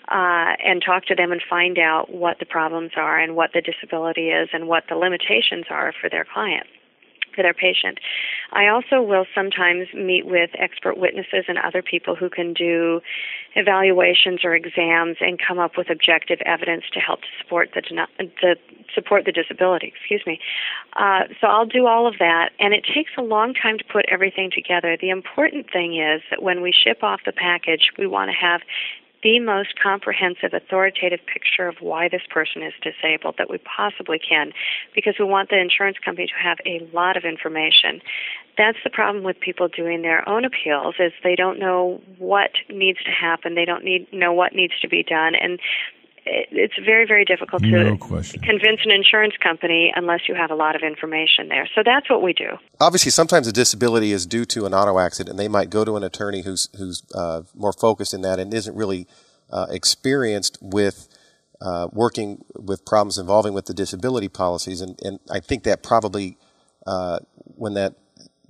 uh, 0.09 0.59
and 0.65 0.83
talk 0.85 1.05
to 1.07 1.15
them 1.15 1.31
and 1.31 1.41
find 1.49 1.79
out 1.79 2.13
what 2.13 2.41
the 2.41 2.47
problems 2.47 2.93
are 2.97 3.19
and 3.19 3.37
what 3.37 3.51
the 3.55 3.61
disability 3.61 4.31
is 4.31 4.49
and 4.53 4.67
what 4.67 4.85
the 4.89 4.97
limitations 4.97 5.67
are 5.71 5.93
for 6.01 6.11
their 6.11 6.25
client 6.25 6.67
for 7.35 7.43
their 7.43 7.55
patient. 7.55 7.99
I 8.53 8.69
also 8.69 9.03
will 9.03 9.27
sometimes 9.35 9.89
meet 9.95 10.27
with 10.27 10.51
expert 10.59 10.99
witnesses 10.99 11.45
and 11.49 11.59
other 11.59 11.83
people 11.83 12.15
who 12.15 12.29
can 12.29 12.53
do 12.53 13.01
evaluations 13.55 14.45
or 14.45 14.55
exams 14.55 15.17
and 15.21 15.39
come 15.39 15.59
up 15.59 15.77
with 15.77 15.91
objective 15.91 16.41
evidence 16.47 16.85
to 16.93 17.01
help 17.01 17.21
to 17.23 17.29
support 17.41 17.71
the, 17.75 17.83
the 18.41 18.57
support 18.95 19.25
the 19.25 19.33
disability. 19.33 19.93
Excuse 19.95 20.23
me. 20.27 20.41
Uh, 20.95 21.23
so 21.41 21.47
I'll 21.47 21.67
do 21.67 21.87
all 21.87 22.07
of 22.07 22.19
that, 22.19 22.51
and 22.59 22.75
it 22.75 22.85
takes 22.85 23.11
a 23.17 23.23
long 23.23 23.55
time 23.55 23.79
to 23.79 23.85
put 23.85 24.05
everything 24.09 24.51
together. 24.53 24.97
The 25.01 25.11
important 25.11 25.71
thing 25.73 25.97
is 25.99 26.23
that 26.31 26.43
when 26.43 26.63
we 26.63 26.73
ship 26.73 27.03
off 27.03 27.21
the 27.25 27.33
package, 27.33 27.91
we 27.99 28.07
want 28.07 28.31
to 28.31 28.37
have 28.37 28.61
the 29.23 29.39
most 29.39 29.81
comprehensive, 29.81 30.53
authoritative 30.53 31.21
picture 31.33 31.69
of 31.69 31.77
why 31.81 32.09
this 32.09 32.23
person 32.29 32.63
is 32.63 32.73
disabled 32.83 33.37
that 33.39 33.49
we 33.49 33.59
possibly 33.59 34.19
can, 34.19 34.53
because 34.95 35.15
we 35.19 35.25
want 35.25 35.49
the 35.49 35.59
insurance 35.59 35.97
company 36.05 36.27
to 36.27 36.35
have 36.43 36.59
a 36.67 36.81
lot 36.93 37.17
of 37.17 37.25
information. 37.25 38.01
That's 38.59 38.79
the 38.85 38.91
problem 38.91 39.25
with 39.25 39.41
people 39.41 39.69
doing 39.69 40.03
their 40.03 40.29
own 40.29 40.45
appeals 40.45 40.97
is 40.99 41.13
they 41.23 41.37
don't 41.37 41.59
know 41.59 42.01
what 42.19 42.51
needs 42.69 43.03
to 43.05 43.11
happen. 43.11 43.55
They 43.55 43.65
don't 43.65 43.85
need 43.85 44.13
know 44.13 44.33
what 44.33 44.55
needs 44.55 44.75
to 44.81 44.89
be 44.89 45.03
done, 45.03 45.35
and 45.35 45.59
it's 46.25 46.75
very 46.85 47.07
very 47.07 47.25
difficult 47.25 47.63
no 47.63 47.91
to 47.91 47.97
question. 47.97 48.41
convince 48.43 48.81
an 48.85 48.91
insurance 48.91 49.35
company 49.43 49.93
unless 49.95 50.21
you 50.29 50.35
have 50.35 50.51
a 50.51 50.55
lot 50.55 50.77
of 50.77 50.83
information 50.83 51.49
there. 51.49 51.69
So 51.75 51.83
that's 51.85 52.09
what 52.09 52.23
we 52.23 52.33
do. 52.33 52.59
Obviously 52.81 53.11
sometimes 53.11 53.47
a 53.47 53.53
disability 53.53 54.13
is 54.13 54.27
due 54.27 54.45
to 54.47 54.67
an 54.67 54.75
auto 54.75 54.99
accident 54.99 55.31
and 55.31 55.39
they 55.39 55.49
might 55.49 55.71
go 55.71 55.85
to 55.85 55.97
an 55.97 56.05
attorney 56.05 56.43
who's 56.43 56.69
who's 56.79 57.03
uh, 57.15 57.43
more 57.55 57.73
focused 57.73 58.15
in 58.15 58.23
that 58.23 58.39
and 58.39 58.53
isn't 58.55 58.77
really 58.77 59.07
uh, 59.51 59.67
experienced 59.71 60.59
with 60.61 61.09
uh, 61.61 61.89
working 61.93 62.45
with 62.57 62.85
problems 62.85 63.19
involving 63.19 63.55
with 63.55 63.67
the 63.67 63.75
disability 63.75 64.29
policies. 64.29 64.81
And, 64.81 64.99
and 65.03 65.21
I 65.31 65.41
think 65.41 65.63
that 65.65 65.83
probably 65.83 66.37
uh, 66.87 67.21
when 67.45 67.75
that 67.75 67.95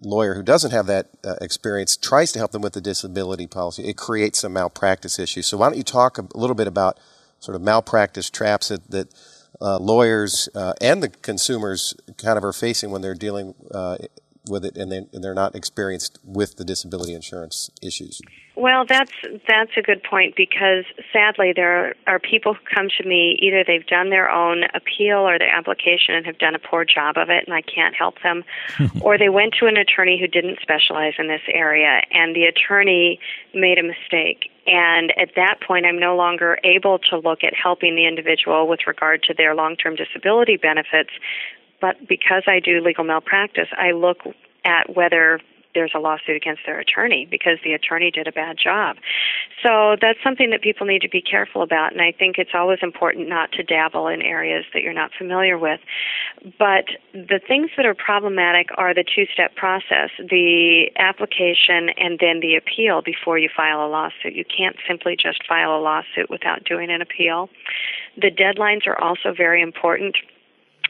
lawyer 0.00 0.35
who 0.35 0.43
doesn't 0.43 0.73
have 0.73 0.87
that 0.87 1.11
uh, 1.25 1.35
experience 1.41 1.97
tries 1.97 2.33
to 2.33 2.38
help 2.38 2.50
them 2.50 2.62
with 2.62 2.73
the 2.73 2.81
disability 2.81 3.47
policy 3.47 3.85
it 3.85 3.97
creates 3.97 4.41
some 4.41 4.52
malpractice 4.52 5.19
issues. 5.19 5.47
So 5.47 5.57
why 5.57 5.69
don't 5.69 5.76
you 5.76 5.85
talk 5.85 6.19
a 6.19 6.26
little 6.35 6.57
bit 6.57 6.67
about 6.67 6.99
sort 7.42 7.56
of 7.56 7.62
malpractice 7.62 8.30
traps 8.30 8.68
that, 8.68 8.88
that 8.90 9.08
uh, 9.61 9.76
lawyers 9.78 10.49
uh, 10.54 10.72
and 10.80 11.02
the 11.02 11.08
consumers 11.08 11.94
kind 12.16 12.38
of 12.38 12.44
are 12.44 12.52
facing 12.52 12.92
when 12.92 13.02
they're 13.02 13.14
dealing 13.14 13.55
uh, 13.72 13.96
with 14.48 14.64
it 14.64 14.76
and, 14.76 14.90
they, 14.90 15.07
and 15.12 15.22
they're 15.22 15.35
not 15.35 15.55
experienced 15.55 16.18
with 16.24 16.57
the 16.57 16.64
disability 16.64 17.14
insurance 17.14 17.70
issues. 17.81 18.20
Well, 18.55 18.85
that's 18.85 19.12
that's 19.48 19.70
a 19.78 19.83
good 19.83 20.02
point 20.02 20.37
because 20.37 20.85
sadly 21.11 21.52
there 21.57 21.94
are 22.07 22.18
people 22.18 22.52
who 22.52 22.61
come 22.74 22.88
to 22.98 23.09
me 23.09 23.38
either 23.40 23.64
they've 23.66 23.87
done 23.87 24.11
their 24.11 24.31
own 24.31 24.64
appeal 24.74 25.18
or 25.18 25.38
their 25.38 25.48
application 25.48 26.14
and 26.14 26.26
have 26.26 26.38
done 26.38 26.55
a 26.55 26.59
poor 26.59 26.85
job 26.85 27.16
of 27.16 27.31
it 27.31 27.44
and 27.46 27.55
I 27.55 27.62
can't 27.62 27.94
help 27.94 28.16
them 28.22 28.44
or 29.00 29.16
they 29.16 29.31
went 29.31 29.55
to 29.61 29.66
an 29.66 29.78
attorney 29.78 30.20
who 30.20 30.26
didn't 30.26 30.59
specialize 30.61 31.14
in 31.18 31.28
this 31.28 31.40
area 31.48 32.02
and 32.11 32.37
the 32.37 32.44
attorney 32.44 33.18
made 33.55 33.78
a 33.78 33.83
mistake 33.83 34.50
and 34.66 35.12
at 35.18 35.31
that 35.35 35.61
point 35.66 35.87
I'm 35.87 35.98
no 35.98 36.14
longer 36.14 36.59
able 36.62 36.98
to 37.11 37.18
look 37.18 37.42
at 37.42 37.55
helping 37.55 37.96
the 37.96 38.07
individual 38.07 38.68
with 38.68 38.81
regard 38.87 39.22
to 39.24 39.35
their 39.35 39.55
long-term 39.55 39.96
disability 39.96 40.59
benefits 40.59 41.11
but 41.83 41.97
because 42.09 42.45
I 42.47 42.61
do 42.61 42.81
legal 42.81 43.05
malpractice 43.05 43.68
I 43.77 43.90
look 43.90 44.21
at 44.64 44.97
whether 44.97 45.40
there's 45.75 45.92
a 45.95 45.99
lawsuit 45.99 46.37
against 46.37 46.62
their 46.66 46.79
attorney 46.79 47.27
because 47.31 47.59
the 47.64 47.73
attorney 47.73 48.11
did 48.11 48.27
a 48.27 48.33
bad 48.33 48.57
job. 48.62 48.97
So 49.62 49.97
that's 50.01 50.18
something 50.23 50.51
that 50.51 50.62
people 50.62 50.87
need 50.87 51.03
to 51.03 51.09
be 51.09 51.23
careful 51.23 51.62
about, 51.62 51.92
and 51.92 52.01
I 52.01 52.12
think 52.12 52.37
it's 52.38 52.51
always 52.55 52.79
important 52.83 53.29
not 53.29 53.53
to 53.53 53.62
dabble 53.62 54.09
in 54.09 54.23
areas 54.23 54.64
that 54.75 54.83
you're 54.83 54.92
not 54.92 55.12
familiar 55.16 55.59
with. 55.59 55.81
But 56.59 56.87
the 57.12 57.40
things 57.47 57.71
that 57.77 57.87
are 57.87 57.95
problematic 57.95 58.68
are 58.77 58.95
the 58.95 59.05
two 59.05 59.27
step 59.33 59.55
process 59.55 60.11
the 60.18 60.90
application 60.99 61.90
and 61.97 62.18
then 62.21 62.40
the 62.40 62.57
appeal 62.57 63.03
before 63.03 63.38
you 63.38 63.49
file 63.55 63.85
a 63.85 63.88
lawsuit. 63.88 64.35
You 64.35 64.45
can't 64.45 64.77
simply 64.87 65.16
just 65.16 65.47
file 65.47 65.77
a 65.77 65.81
lawsuit 65.81 66.29
without 66.29 66.64
doing 66.64 66.90
an 66.90 67.01
appeal. 67.01 67.49
The 68.16 68.31
deadlines 68.31 68.87
are 68.87 68.99
also 69.01 69.33
very 69.33 69.62
important. 69.62 70.16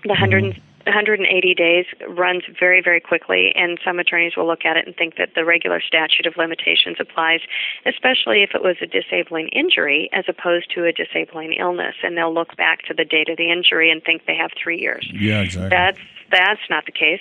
The 0.02 0.08
100 0.08 0.60
180 0.84 1.54
days 1.54 1.86
runs 2.08 2.42
very, 2.58 2.80
very 2.82 3.00
quickly, 3.00 3.52
and 3.54 3.78
some 3.84 3.98
attorneys 3.98 4.36
will 4.36 4.46
look 4.46 4.64
at 4.64 4.76
it 4.76 4.86
and 4.86 4.96
think 4.96 5.16
that 5.16 5.30
the 5.34 5.44
regular 5.44 5.80
statute 5.80 6.26
of 6.26 6.36
limitations 6.36 6.96
applies, 6.98 7.40
especially 7.86 8.42
if 8.42 8.50
it 8.54 8.62
was 8.62 8.76
a 8.80 8.86
disabling 8.86 9.48
injury 9.48 10.08
as 10.12 10.24
opposed 10.28 10.70
to 10.74 10.84
a 10.84 10.92
disabling 10.92 11.52
illness. 11.54 11.94
And 12.02 12.16
they'll 12.16 12.34
look 12.34 12.56
back 12.56 12.82
to 12.82 12.94
the 12.94 13.04
date 13.04 13.28
of 13.28 13.36
the 13.36 13.50
injury 13.50 13.90
and 13.90 14.02
think 14.02 14.26
they 14.26 14.36
have 14.36 14.50
three 14.60 14.80
years. 14.80 15.08
Yeah, 15.12 15.40
exactly. 15.40 15.70
That's 15.70 15.98
that's 16.30 16.62
not 16.70 16.86
the 16.86 16.92
case. 16.92 17.20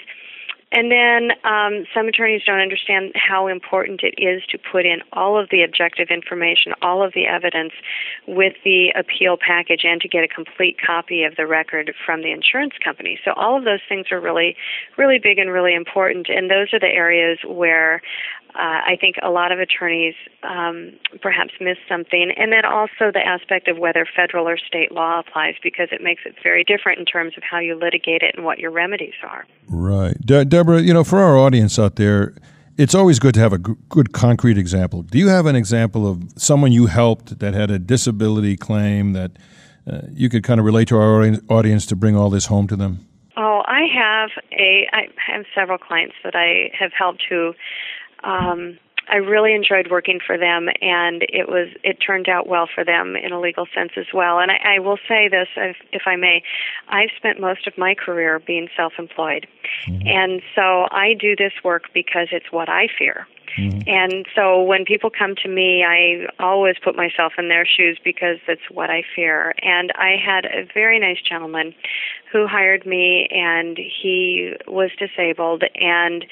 And 0.72 0.90
then 0.90 1.32
um, 1.44 1.86
some 1.94 2.08
attorneys 2.08 2.44
don't 2.46 2.60
understand 2.60 3.12
how 3.16 3.48
important 3.48 4.02
it 4.04 4.16
is 4.18 4.42
to 4.52 4.58
put 4.58 4.86
in 4.86 5.00
all 5.12 5.38
of 5.38 5.50
the 5.50 5.64
objective 5.64 6.08
information, 6.10 6.74
all 6.82 7.04
of 7.04 7.14
the 7.14 7.28
evidence 7.28 7.74
with 8.26 8.54
the 8.64 8.94
appeal 8.96 9.38
package, 9.38 9.82
and 9.84 10.00
to 10.02 10.08
get 10.08 10.24
a 10.24 10.28
complete 10.28 10.78
copy 10.80 11.24
of 11.24 11.36
the 11.36 11.46
record 11.46 11.94
from 12.06 12.22
the 12.22 12.32
insurance 12.32 12.74
company. 12.84 13.20
So 13.26 13.34
all 13.36 13.58
of 13.58 13.66
those 13.66 13.82
things 13.90 14.08
are 14.12 14.20
really, 14.22 14.56
really 14.98 15.20
big 15.20 15.38
and 15.40 15.52
really 15.52 15.76
important. 15.76 16.30
And 16.30 16.50
those 16.50 16.74
are 16.74 16.80
the 16.80 16.88
areas 16.88 17.40
where 17.46 18.02
uh, 18.56 18.82
I 18.86 18.98
think 19.00 19.16
a 19.24 19.30
lot 19.30 19.52
of 19.52 19.60
attorneys 19.60 20.16
um, 20.44 20.94
perhaps 21.22 21.54
miss 21.60 21.78
something, 21.88 22.32
and 22.36 22.52
then 22.52 22.66
also 22.66 23.12
the 23.14 23.26
aspect 23.26 23.68
of 23.68 23.78
whether 23.78 24.06
federal 24.16 24.48
or 24.48 24.58
state 24.58 24.92
law 24.92 25.20
applies 25.20 25.56
because 25.64 25.90
it 25.92 26.02
makes 26.02 26.24
it 26.26 26.36
very 26.44 26.64
different 26.64 27.00
in 27.00 27.06
terms 27.06 27.34
of 27.38 27.44
how 27.44 27.60
you 27.60 27.76
litigate 27.76 28.22
it 28.22 28.36
and 28.36 28.46
what 28.46 28.60
your 28.60 28.72
remedies 28.72 29.14
are. 29.24 29.46
Right, 29.68 30.16
De- 30.26 30.46
Deborah. 30.46 30.82
You 30.82 30.94
know, 30.94 31.04
for 31.04 31.20
our 31.20 31.38
audience 31.38 31.80
out 31.80 31.96
there, 31.96 32.36
it's 32.78 32.96
always 32.96 33.20
good 33.20 33.34
to 33.36 33.40
have 33.40 33.54
a 33.54 33.58
g- 33.58 33.74
good 33.90 34.12
concrete 34.12 34.58
example. 34.58 35.04
Do 35.04 35.18
you 35.18 35.30
have 35.30 35.46
an 35.46 35.56
example 35.56 36.10
of 36.10 36.24
someone 36.36 36.72
you 36.72 36.88
helped 36.88 37.40
that 37.40 37.54
had 37.54 37.72
a 37.72 37.80
disability 37.80 38.58
claim 38.58 39.14
that 39.14 39.32
uh, 39.90 40.02
you 40.12 40.30
could 40.30 40.44
kind 40.44 40.60
of 40.60 40.66
relate 40.66 40.88
to 40.90 40.98
our 40.98 41.38
audience 41.50 41.86
to 41.88 41.96
bring 41.96 42.16
all 42.16 42.30
this 42.30 42.48
home 42.48 42.68
to 42.68 42.76
them? 42.76 43.08
Oh, 43.38 43.64
I 43.66 43.86
have 43.94 44.30
a 44.52 44.88
I 44.92 45.08
have 45.26 45.46
several 45.56 45.78
clients 45.78 46.16
that 46.24 46.36
I 46.36 46.70
have 46.78 46.92
helped 46.92 47.24
who 47.30 47.54
um, 48.24 48.78
I 49.10 49.18
really 49.18 49.54
enjoyed 49.54 49.92
working 49.92 50.20
for 50.26 50.38
them, 50.38 50.70
and 50.82 51.24
it 51.24 51.50
was 51.50 51.70
it 51.84 51.98
turned 52.06 52.30
out 52.30 52.48
well 52.48 52.68
for 52.74 52.86
them 52.86 53.16
in 53.16 53.32
a 53.32 53.40
legal 53.40 53.68
sense 53.76 53.92
as 53.98 54.06
well. 54.14 54.40
And 54.40 54.52
I, 54.52 54.76
I 54.76 54.80
will 54.80 54.98
say 55.08 55.28
this, 55.28 55.48
if, 55.58 55.76
if 55.92 56.04
I 56.06 56.16
may, 56.16 56.44
I've 56.88 57.10
spent 57.18 57.40
most 57.40 57.68
of 57.68 57.78
my 57.78 57.94
career 57.94 58.40
being 58.40 58.70
self-employed, 58.76 59.48
mm-hmm. 59.88 60.08
and 60.08 60.42
so 60.56 60.88
I 60.92 61.14
do 61.14 61.36
this 61.36 61.54
work 61.64 61.86
because 61.94 62.30
it's 62.32 62.52
what 62.52 62.70
I 62.70 62.88
fear. 62.98 63.28
Mm-hmm. 63.58 63.82
And 63.88 64.26
so 64.34 64.62
when 64.62 64.86
people 64.86 65.10
come 65.10 65.36
to 65.44 65.50
me, 65.50 65.84
I 65.84 66.28
always 66.40 66.76
put 66.82 66.96
myself 66.96 67.34
in 67.38 67.50
their 67.50 67.66
shoes 67.66 68.00
because 68.02 68.38
it's 68.48 68.62
what 68.72 68.90
I 68.90 69.04
fear. 69.14 69.54
And 69.62 69.92
I 69.96 70.16
had 70.24 70.46
a 70.46 70.66
very 70.74 71.00
nice 71.00 71.22
gentleman 71.22 71.76
who 72.32 72.48
hired 72.48 72.86
me, 72.86 73.28
and 73.32 73.78
he 73.78 74.54
was 74.68 74.92
disabled. 74.98 75.64
And 75.76 76.26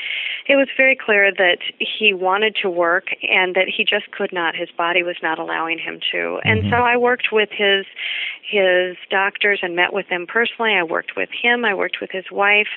it 0.47 0.55
was 0.55 0.67
very 0.77 0.95
clear 0.95 1.31
that 1.31 1.59
he 1.79 2.13
wanted 2.13 2.55
to 2.61 2.69
work 2.69 3.07
and 3.23 3.55
that 3.55 3.67
he 3.67 3.83
just 3.83 4.11
could 4.11 4.31
not. 4.31 4.55
His 4.55 4.69
body 4.77 5.03
was 5.03 5.17
not 5.21 5.39
allowing 5.39 5.79
him 5.79 5.99
to. 6.11 6.39
And 6.45 6.59
Mm-hmm. 6.59 6.71
so 6.71 6.77
I 6.77 6.97
worked 6.97 7.29
with 7.31 7.49
his 7.51 7.85
his 8.43 8.97
doctors 9.11 9.59
and 9.61 9.75
met 9.75 9.93
with 9.93 10.09
them 10.09 10.25
personally. 10.27 10.73
I 10.73 10.83
worked 10.83 11.15
with 11.15 11.29
him. 11.29 11.65
I 11.65 11.73
worked 11.73 12.01
with 12.01 12.09
his 12.11 12.25
wife, 12.31 12.67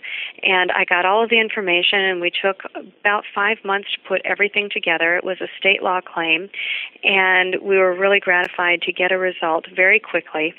and 0.42 0.70
I 0.70 0.84
got 0.84 1.06
all 1.06 1.24
of 1.24 1.30
the 1.30 1.40
information. 1.40 1.98
And 2.00 2.20
we 2.20 2.30
took 2.30 2.62
about 2.74 3.24
five 3.34 3.58
months 3.64 3.88
to 3.92 4.08
put 4.08 4.20
everything 4.24 4.68
together. 4.70 5.16
It 5.16 5.24
was 5.24 5.40
a 5.40 5.48
state 5.58 5.82
law 5.82 6.00
claim, 6.00 6.50
and 7.02 7.56
we 7.62 7.78
were 7.78 7.94
really 7.94 8.20
gratified 8.20 8.82
to 8.82 8.92
get 8.92 9.12
a 9.12 9.18
result 9.18 9.66
very 9.74 9.98
quickly 9.98 10.54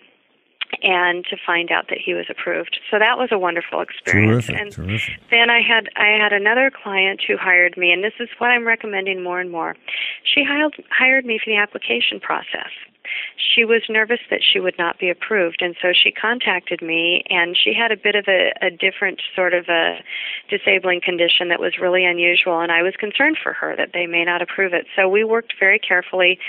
and 0.82 1.26
to 1.26 1.38
find 1.46 1.72
out 1.72 1.88
that 1.90 2.00
he 2.04 2.14
was 2.14 2.26
approved. 2.30 2.80
So 2.90 3.00
that 3.00 3.18
was 3.18 3.30
a 3.32 3.38
wonderful 3.38 3.82
experience. 3.82 4.48
Terrific, 4.48 4.62
and 4.62 4.72
terrific. 4.72 5.20
then 5.30 5.50
I 5.50 5.62
had 5.62 5.90
I 5.96 6.18
had 6.22 6.34
another 6.34 6.72
client 6.72 7.22
who 7.26 7.38
hired 7.38 7.78
me, 7.78 7.92
and 7.92 8.04
this 8.04 8.14
is 8.20 8.30
what 8.38 8.52
I'm 8.52 8.66
recommending 8.66 9.24
more 9.24 9.40
and 9.40 9.52
more. 9.52 9.76
She 10.24 10.44
hired 10.44 10.76
hired 10.90 11.26
me 11.26 11.40
for 11.44 11.50
the 11.50 11.58
application 11.58 12.20
process. 12.20 12.72
She 13.36 13.66
was 13.66 13.82
nervous 13.90 14.20
that 14.30 14.40
she 14.42 14.60
would 14.60 14.78
not 14.78 14.98
be 14.98 15.10
approved, 15.10 15.62
and 15.62 15.76
so 15.82 15.90
she 15.92 16.12
contacted 16.12 16.82
me. 16.82 17.24
And 17.30 17.58
she 17.58 17.74
had 17.74 17.92
a 17.92 17.98
bit 17.98 18.16
of 18.16 18.26
a, 18.28 18.54
a 18.62 18.70
different 18.72 19.22
sort 19.36 19.54
of 19.54 19.66
a 19.68 20.00
disabling 20.50 21.02
condition 21.02 21.50
that 21.50 21.60
was 21.60 21.78
really 21.80 22.06
unusual, 22.06 22.62
and 22.62 22.72
I 22.72 22.82
was 22.82 22.94
concerned 22.98 23.38
for 23.42 23.54
her 23.54 23.76
that 23.76 23.90
they 23.94 24.08
may 24.08 24.24
not 24.24 24.42
approve 24.42 24.74
it. 24.74 24.86
So 24.96 25.10
we 25.10 25.24
worked 25.24 25.54
very 25.60 25.80
carefully 25.80 26.40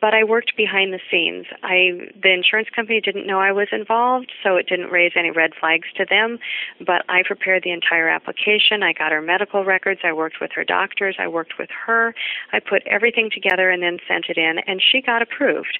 but 0.00 0.14
I 0.14 0.24
worked 0.24 0.56
behind 0.56 0.92
the 0.92 1.00
scenes. 1.10 1.46
I 1.62 2.08
the 2.20 2.32
insurance 2.32 2.68
company 2.74 3.00
didn't 3.00 3.26
know 3.26 3.38
I 3.38 3.52
was 3.52 3.68
involved, 3.72 4.32
so 4.42 4.56
it 4.56 4.66
didn't 4.66 4.90
raise 4.90 5.12
any 5.16 5.30
red 5.30 5.52
flags 5.58 5.88
to 5.96 6.04
them, 6.04 6.38
but 6.78 7.04
I 7.08 7.22
prepared 7.22 7.62
the 7.62 7.70
entire 7.70 8.08
application. 8.08 8.82
I 8.82 8.92
got 8.92 9.12
her 9.12 9.20
medical 9.20 9.64
records, 9.64 10.00
I 10.04 10.12
worked 10.12 10.40
with 10.40 10.52
her 10.52 10.64
doctors, 10.64 11.16
I 11.18 11.28
worked 11.28 11.58
with 11.58 11.70
her. 11.86 12.14
I 12.52 12.60
put 12.60 12.82
everything 12.86 13.30
together 13.32 13.70
and 13.70 13.82
then 13.82 13.98
sent 14.08 14.26
it 14.28 14.38
in 14.38 14.58
and 14.66 14.82
she 14.82 15.00
got 15.00 15.22
approved. 15.22 15.78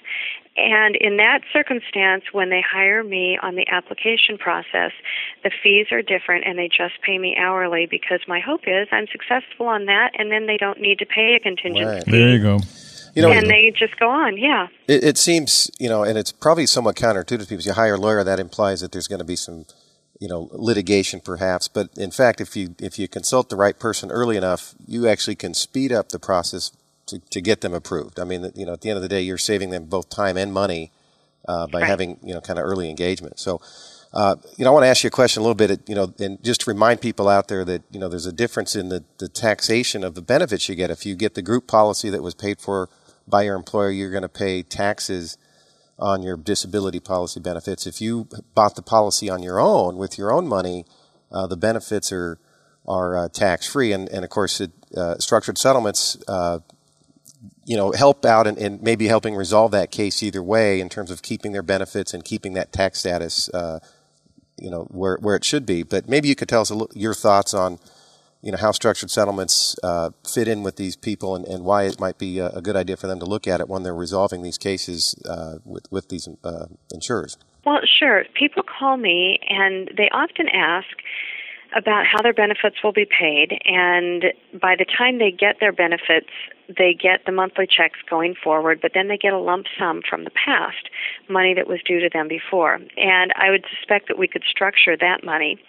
And 0.57 0.95
in 0.97 1.17
that 1.17 1.41
circumstance 1.51 2.25
when 2.31 2.49
they 2.49 2.61
hire 2.61 3.03
me 3.03 3.39
on 3.41 3.55
the 3.55 3.67
application 3.69 4.37
process, 4.37 4.91
the 5.43 5.51
fees 5.63 5.87
are 5.91 6.01
different 6.01 6.45
and 6.45 6.59
they 6.59 6.67
just 6.67 7.01
pay 7.01 7.17
me 7.17 7.35
hourly 7.37 7.85
because 7.85 8.19
my 8.27 8.39
hope 8.39 8.61
is 8.67 8.87
I'm 8.91 9.07
successful 9.07 9.67
on 9.67 9.85
that 9.85 10.11
and 10.19 10.31
then 10.31 10.45
they 10.45 10.57
don't 10.57 10.79
need 10.79 10.99
to 10.99 11.05
pay 11.05 11.35
a 11.35 11.39
contingency. 11.39 11.85
Right. 11.85 12.03
There 12.05 12.29
you 12.29 12.39
go. 12.39 12.59
You 13.13 13.21
know, 13.23 13.31
and 13.31 13.49
they 13.49 13.73
just 13.77 13.97
go 13.99 14.09
on, 14.09 14.37
yeah. 14.37 14.67
It, 14.87 15.03
it 15.03 15.17
seems, 15.17 15.69
you 15.79 15.89
know, 15.89 16.03
and 16.03 16.17
it's 16.17 16.31
probably 16.31 16.65
somewhat 16.65 16.95
counterintuitive 16.95 17.41
to 17.41 17.45
people. 17.47 17.63
You 17.63 17.73
hire 17.73 17.95
a 17.95 17.97
lawyer, 17.97 18.23
that 18.23 18.39
implies 18.39 18.81
that 18.81 18.91
there's 18.91 19.07
going 19.07 19.19
to 19.19 19.25
be 19.25 19.35
some, 19.35 19.65
you 20.19 20.27
know, 20.29 20.49
litigation 20.53 21.19
perhaps. 21.19 21.67
But 21.67 21.89
in 21.97 22.11
fact, 22.11 22.39
if 22.39 22.55
you 22.55 22.75
if 22.79 22.97
you 22.97 23.07
consult 23.07 23.49
the 23.49 23.55
right 23.57 23.77
person 23.77 24.11
early 24.11 24.37
enough, 24.37 24.75
you 24.87 25.07
actually 25.07 25.35
can 25.35 25.53
speed 25.53 25.91
up 25.91 26.09
the 26.09 26.19
process 26.19 26.71
to, 27.07 27.19
to 27.19 27.41
get 27.41 27.61
them 27.61 27.73
approved. 27.73 28.19
I 28.19 28.23
mean, 28.23 28.51
you 28.55 28.65
know, 28.65 28.73
at 28.73 28.81
the 28.81 28.89
end 28.89 28.97
of 28.97 29.03
the 29.03 29.09
day, 29.09 29.21
you're 29.21 29.37
saving 29.37 29.71
them 29.71 29.85
both 29.85 30.09
time 30.09 30.37
and 30.37 30.53
money 30.53 30.91
uh, 31.47 31.67
by 31.67 31.81
Right. 31.81 31.87
having 31.87 32.17
you 32.23 32.33
know 32.33 32.41
kind 32.41 32.59
of 32.59 32.65
early 32.65 32.89
engagement. 32.89 33.39
So. 33.39 33.61
Uh, 34.13 34.35
you 34.57 34.65
know, 34.65 34.71
I 34.71 34.73
want 34.73 34.83
to 34.83 34.89
ask 34.89 35.05
you 35.05 35.07
a 35.07 35.11
question 35.11 35.39
a 35.39 35.43
little 35.43 35.55
bit, 35.55 35.87
you 35.87 35.95
know, 35.95 36.13
and 36.19 36.43
just 36.43 36.59
to 36.59 36.69
remind 36.69 36.99
people 36.99 37.29
out 37.29 37.47
there 37.47 37.63
that, 37.63 37.81
you 37.91 37.97
know, 37.97 38.09
there's 38.09 38.25
a 38.25 38.33
difference 38.33 38.75
in 38.75 38.89
the, 38.89 39.05
the 39.19 39.29
taxation 39.29 40.03
of 40.03 40.15
the 40.15 40.21
benefits 40.21 40.67
you 40.67 40.75
get. 40.75 40.91
If 40.91 41.05
you 41.05 41.15
get 41.15 41.33
the 41.33 41.41
group 41.41 41.65
policy 41.65 42.09
that 42.09 42.21
was 42.21 42.33
paid 42.33 42.59
for 42.59 42.89
by 43.31 43.41
your 43.43 43.55
employer, 43.55 43.89
you're 43.89 44.11
going 44.11 44.21
to 44.21 44.29
pay 44.29 44.61
taxes 44.61 45.37
on 45.97 46.21
your 46.21 46.37
disability 46.37 46.99
policy 46.99 47.39
benefits. 47.39 47.87
If 47.87 48.01
you 48.01 48.27
bought 48.53 48.75
the 48.75 48.81
policy 48.81 49.29
on 49.29 49.41
your 49.41 49.59
own 49.59 49.97
with 49.97 50.17
your 50.17 50.31
own 50.31 50.47
money, 50.47 50.85
uh, 51.31 51.47
the 51.47 51.57
benefits 51.57 52.11
are 52.11 52.37
are 52.87 53.15
uh, 53.15 53.29
tax 53.29 53.67
free, 53.67 53.91
and 53.93 54.09
and 54.09 54.23
of 54.23 54.29
course, 54.29 54.61
it, 54.61 54.71
uh, 54.95 55.17
structured 55.17 55.57
settlements. 55.57 56.17
Uh, 56.27 56.59
you 57.65 57.77
know, 57.77 57.91
help 57.91 58.25
out 58.25 58.47
and, 58.47 58.57
and 58.57 58.81
maybe 58.81 59.07
helping 59.07 59.35
resolve 59.35 59.71
that 59.71 59.91
case 59.91 60.21
either 60.23 60.43
way 60.43 60.79
in 60.79 60.89
terms 60.89 61.09
of 61.09 61.21
keeping 61.21 61.51
their 61.51 61.63
benefits 61.63 62.13
and 62.13 62.25
keeping 62.25 62.53
that 62.53 62.71
tax 62.71 62.99
status, 62.99 63.49
uh, 63.49 63.79
you 64.57 64.69
know, 64.69 64.83
where 64.91 65.17
where 65.17 65.35
it 65.35 65.45
should 65.45 65.65
be. 65.65 65.83
But 65.83 66.09
maybe 66.09 66.27
you 66.27 66.35
could 66.35 66.49
tell 66.49 66.61
us 66.61 66.71
little, 66.71 66.89
your 66.93 67.13
thoughts 67.13 67.53
on, 67.53 67.79
you 68.41 68.51
know, 68.51 68.57
how 68.57 68.71
structured 68.71 69.11
settlements 69.11 69.75
uh, 69.83 70.09
fit 70.27 70.47
in 70.47 70.63
with 70.63 70.75
these 70.75 70.95
people 70.95 71.35
and, 71.35 71.45
and 71.45 71.63
why 71.63 71.83
it 71.83 71.99
might 71.99 72.17
be 72.17 72.39
a, 72.39 72.61
good 72.61 72.75
idea 72.75 72.97
for 72.97 73.07
them 73.07 73.19
to 73.19 73.25
look 73.25 73.47
at 73.47 73.59
it 73.59 73.67
when 73.67 73.83
they're 73.83 73.95
resolving 73.95 74.41
these 74.41 74.57
cases 74.57 75.15
uh, 75.27 75.55
with 75.65 75.91
with 75.91 76.09
these 76.09 76.27
uh, 76.43 76.65
insurers. 76.91 77.37
Well, 77.65 77.79
sure. 77.99 78.25
People 78.33 78.63
call 78.63 78.97
me 78.97 79.39
and 79.49 79.89
they 79.95 80.09
often 80.11 80.47
ask 80.49 80.87
about 81.75 82.05
how 82.05 82.21
their 82.21 82.33
benefits 82.33 82.77
will 82.83 82.91
be 82.91 83.05
paid, 83.05 83.57
and 83.63 84.25
by 84.59 84.75
the 84.77 84.85
time 84.85 85.19
they 85.19 85.31
get 85.31 85.59
their 85.59 85.71
benefits, 85.71 86.29
they 86.67 86.93
get 86.93 87.25
the 87.25 87.31
monthly 87.31 87.67
checks 87.67 87.99
going 88.09 88.35
forward, 88.35 88.79
but 88.81 88.91
then 88.93 89.07
they 89.07 89.17
get 89.17 89.33
a 89.33 89.39
lump 89.39 89.65
sum 89.77 90.01
from 90.07 90.23
the 90.23 90.31
past, 90.31 90.89
money 91.29 91.53
that 91.53 91.67
was 91.67 91.79
due 91.83 91.99
to 91.99 92.09
them 92.09 92.27
before. 92.27 92.79
And 92.97 93.33
I 93.35 93.49
would 93.49 93.65
suspect 93.77 94.07
that 94.07 94.17
we 94.17 94.27
could 94.27 94.43
structure 94.49 94.95
that 94.97 95.23
money. 95.23 95.59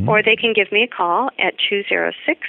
or 0.08 0.24
they 0.24 0.34
can 0.34 0.52
give 0.54 0.72
me 0.72 0.82
a 0.82 0.88
call 0.88 1.30
at 1.38 1.54
206 1.70 2.40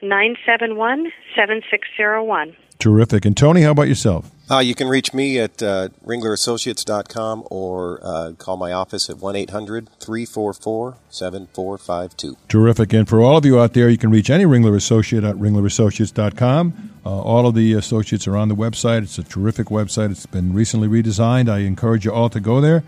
971 0.00 1.12
7601. 1.36 2.56
Terrific. 2.78 3.26
And 3.26 3.36
Tony, 3.36 3.60
how 3.60 3.72
about 3.72 3.88
yourself? 3.88 4.30
Uh, 4.50 4.60
you 4.60 4.74
can 4.74 4.88
reach 4.88 5.12
me 5.12 5.38
at 5.38 5.62
uh, 5.62 5.88
ringlerassociates.com 6.06 7.44
or 7.50 8.00
uh, 8.02 8.32
call 8.38 8.56
my 8.56 8.72
office 8.72 9.10
at 9.10 9.18
1 9.18 9.36
800 9.36 9.90
344 10.00 10.96
7452. 11.10 12.36
Terrific. 12.48 12.92
And 12.94 13.06
for 13.06 13.20
all 13.20 13.36
of 13.36 13.44
you 13.44 13.60
out 13.60 13.74
there, 13.74 13.90
you 13.90 13.98
can 13.98 14.10
reach 14.10 14.30
any 14.30 14.44
Ringler 14.44 14.74
Associate 14.74 15.22
at 15.22 15.36
ringlerassociates.com. 15.36 16.90
Uh, 17.04 17.08
all 17.08 17.46
of 17.46 17.54
the 17.54 17.74
associates 17.74 18.26
are 18.26 18.36
on 18.36 18.48
the 18.48 18.56
website. 18.56 19.02
It's 19.02 19.18
a 19.18 19.22
terrific 19.22 19.66
website. 19.66 20.10
It's 20.10 20.26
been 20.26 20.54
recently 20.54 20.88
redesigned. 20.88 21.50
I 21.50 21.58
encourage 21.58 22.06
you 22.06 22.12
all 22.12 22.30
to 22.30 22.40
go 22.40 22.60
there. 22.60 22.82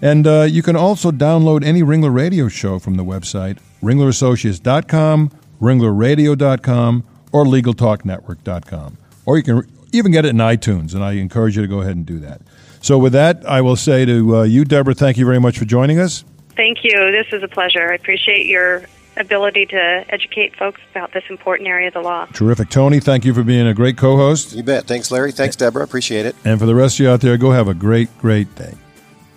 And 0.00 0.26
uh, 0.26 0.42
you 0.42 0.62
can 0.62 0.76
also 0.76 1.10
download 1.10 1.64
any 1.64 1.82
Ringler 1.82 2.14
radio 2.14 2.48
show 2.48 2.78
from 2.78 2.96
the 2.96 3.04
website, 3.04 3.58
ringlerassociates.com, 3.82 5.30
ringlerradio.com, 5.60 7.04
or 7.32 7.44
legaltalknetwork.com. 7.44 8.98
Or 9.24 9.36
you 9.36 9.42
can 9.42 9.75
even 9.96 10.12
get 10.12 10.24
it 10.24 10.30
in 10.30 10.36
iTunes, 10.36 10.94
and 10.94 11.02
I 11.02 11.12
encourage 11.12 11.56
you 11.56 11.62
to 11.62 11.68
go 11.68 11.80
ahead 11.80 11.96
and 11.96 12.06
do 12.06 12.18
that. 12.20 12.42
So, 12.80 12.98
with 12.98 13.12
that, 13.14 13.44
I 13.46 13.60
will 13.60 13.76
say 13.76 14.04
to 14.04 14.36
uh, 14.36 14.42
you, 14.42 14.64
Deborah, 14.64 14.94
thank 14.94 15.16
you 15.16 15.26
very 15.26 15.40
much 15.40 15.58
for 15.58 15.64
joining 15.64 15.98
us. 15.98 16.24
Thank 16.54 16.84
you. 16.84 16.92
This 17.10 17.26
is 17.32 17.42
a 17.42 17.48
pleasure. 17.48 17.90
I 17.90 17.94
appreciate 17.94 18.46
your 18.46 18.84
ability 19.16 19.66
to 19.66 20.04
educate 20.08 20.54
folks 20.56 20.80
about 20.90 21.12
this 21.12 21.24
important 21.28 21.68
area 21.68 21.88
of 21.88 21.94
the 21.94 22.00
law. 22.00 22.26
Terrific. 22.26 22.68
Tony, 22.68 23.00
thank 23.00 23.24
you 23.24 23.34
for 23.34 23.42
being 23.42 23.66
a 23.66 23.74
great 23.74 23.96
co 23.96 24.16
host. 24.16 24.52
You 24.52 24.62
bet. 24.62 24.86
Thanks, 24.86 25.10
Larry. 25.10 25.32
Thanks, 25.32 25.56
Deborah. 25.56 25.84
Appreciate 25.84 26.26
it. 26.26 26.36
And 26.44 26.58
for 26.58 26.66
the 26.66 26.74
rest 26.74 26.96
of 26.96 27.04
you 27.04 27.10
out 27.10 27.20
there, 27.20 27.36
go 27.36 27.50
have 27.50 27.68
a 27.68 27.74
great, 27.74 28.16
great 28.18 28.54
day. 28.54 28.74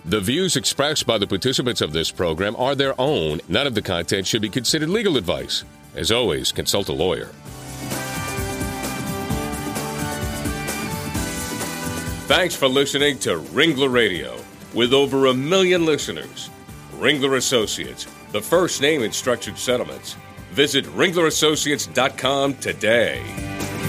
The 0.04 0.20
views 0.20 0.56
expressed 0.56 1.06
by 1.06 1.18
the 1.18 1.26
participants 1.26 1.80
of 1.80 1.92
this 1.92 2.10
program 2.10 2.56
are 2.56 2.74
their 2.74 2.98
own. 2.98 3.40
None 3.48 3.66
of 3.66 3.74
the 3.74 3.82
content 3.82 4.26
should 4.26 4.42
be 4.42 4.48
considered 4.48 4.88
legal 4.88 5.16
advice. 5.16 5.64
As 5.94 6.10
always, 6.10 6.52
consult 6.52 6.88
a 6.88 6.92
lawyer. 6.92 7.30
Thanks 12.30 12.54
for 12.54 12.68
listening 12.68 13.18
to 13.18 13.40
Ringler 13.40 13.92
Radio. 13.92 14.40
With 14.72 14.92
over 14.92 15.26
a 15.26 15.34
million 15.34 15.84
listeners, 15.84 16.48
Ringler 16.92 17.36
Associates, 17.36 18.06
the 18.30 18.40
first 18.40 18.80
name 18.80 19.02
in 19.02 19.10
structured 19.10 19.58
settlements. 19.58 20.14
Visit 20.52 20.84
ringlerassociates.com 20.84 22.54
today. 22.58 23.79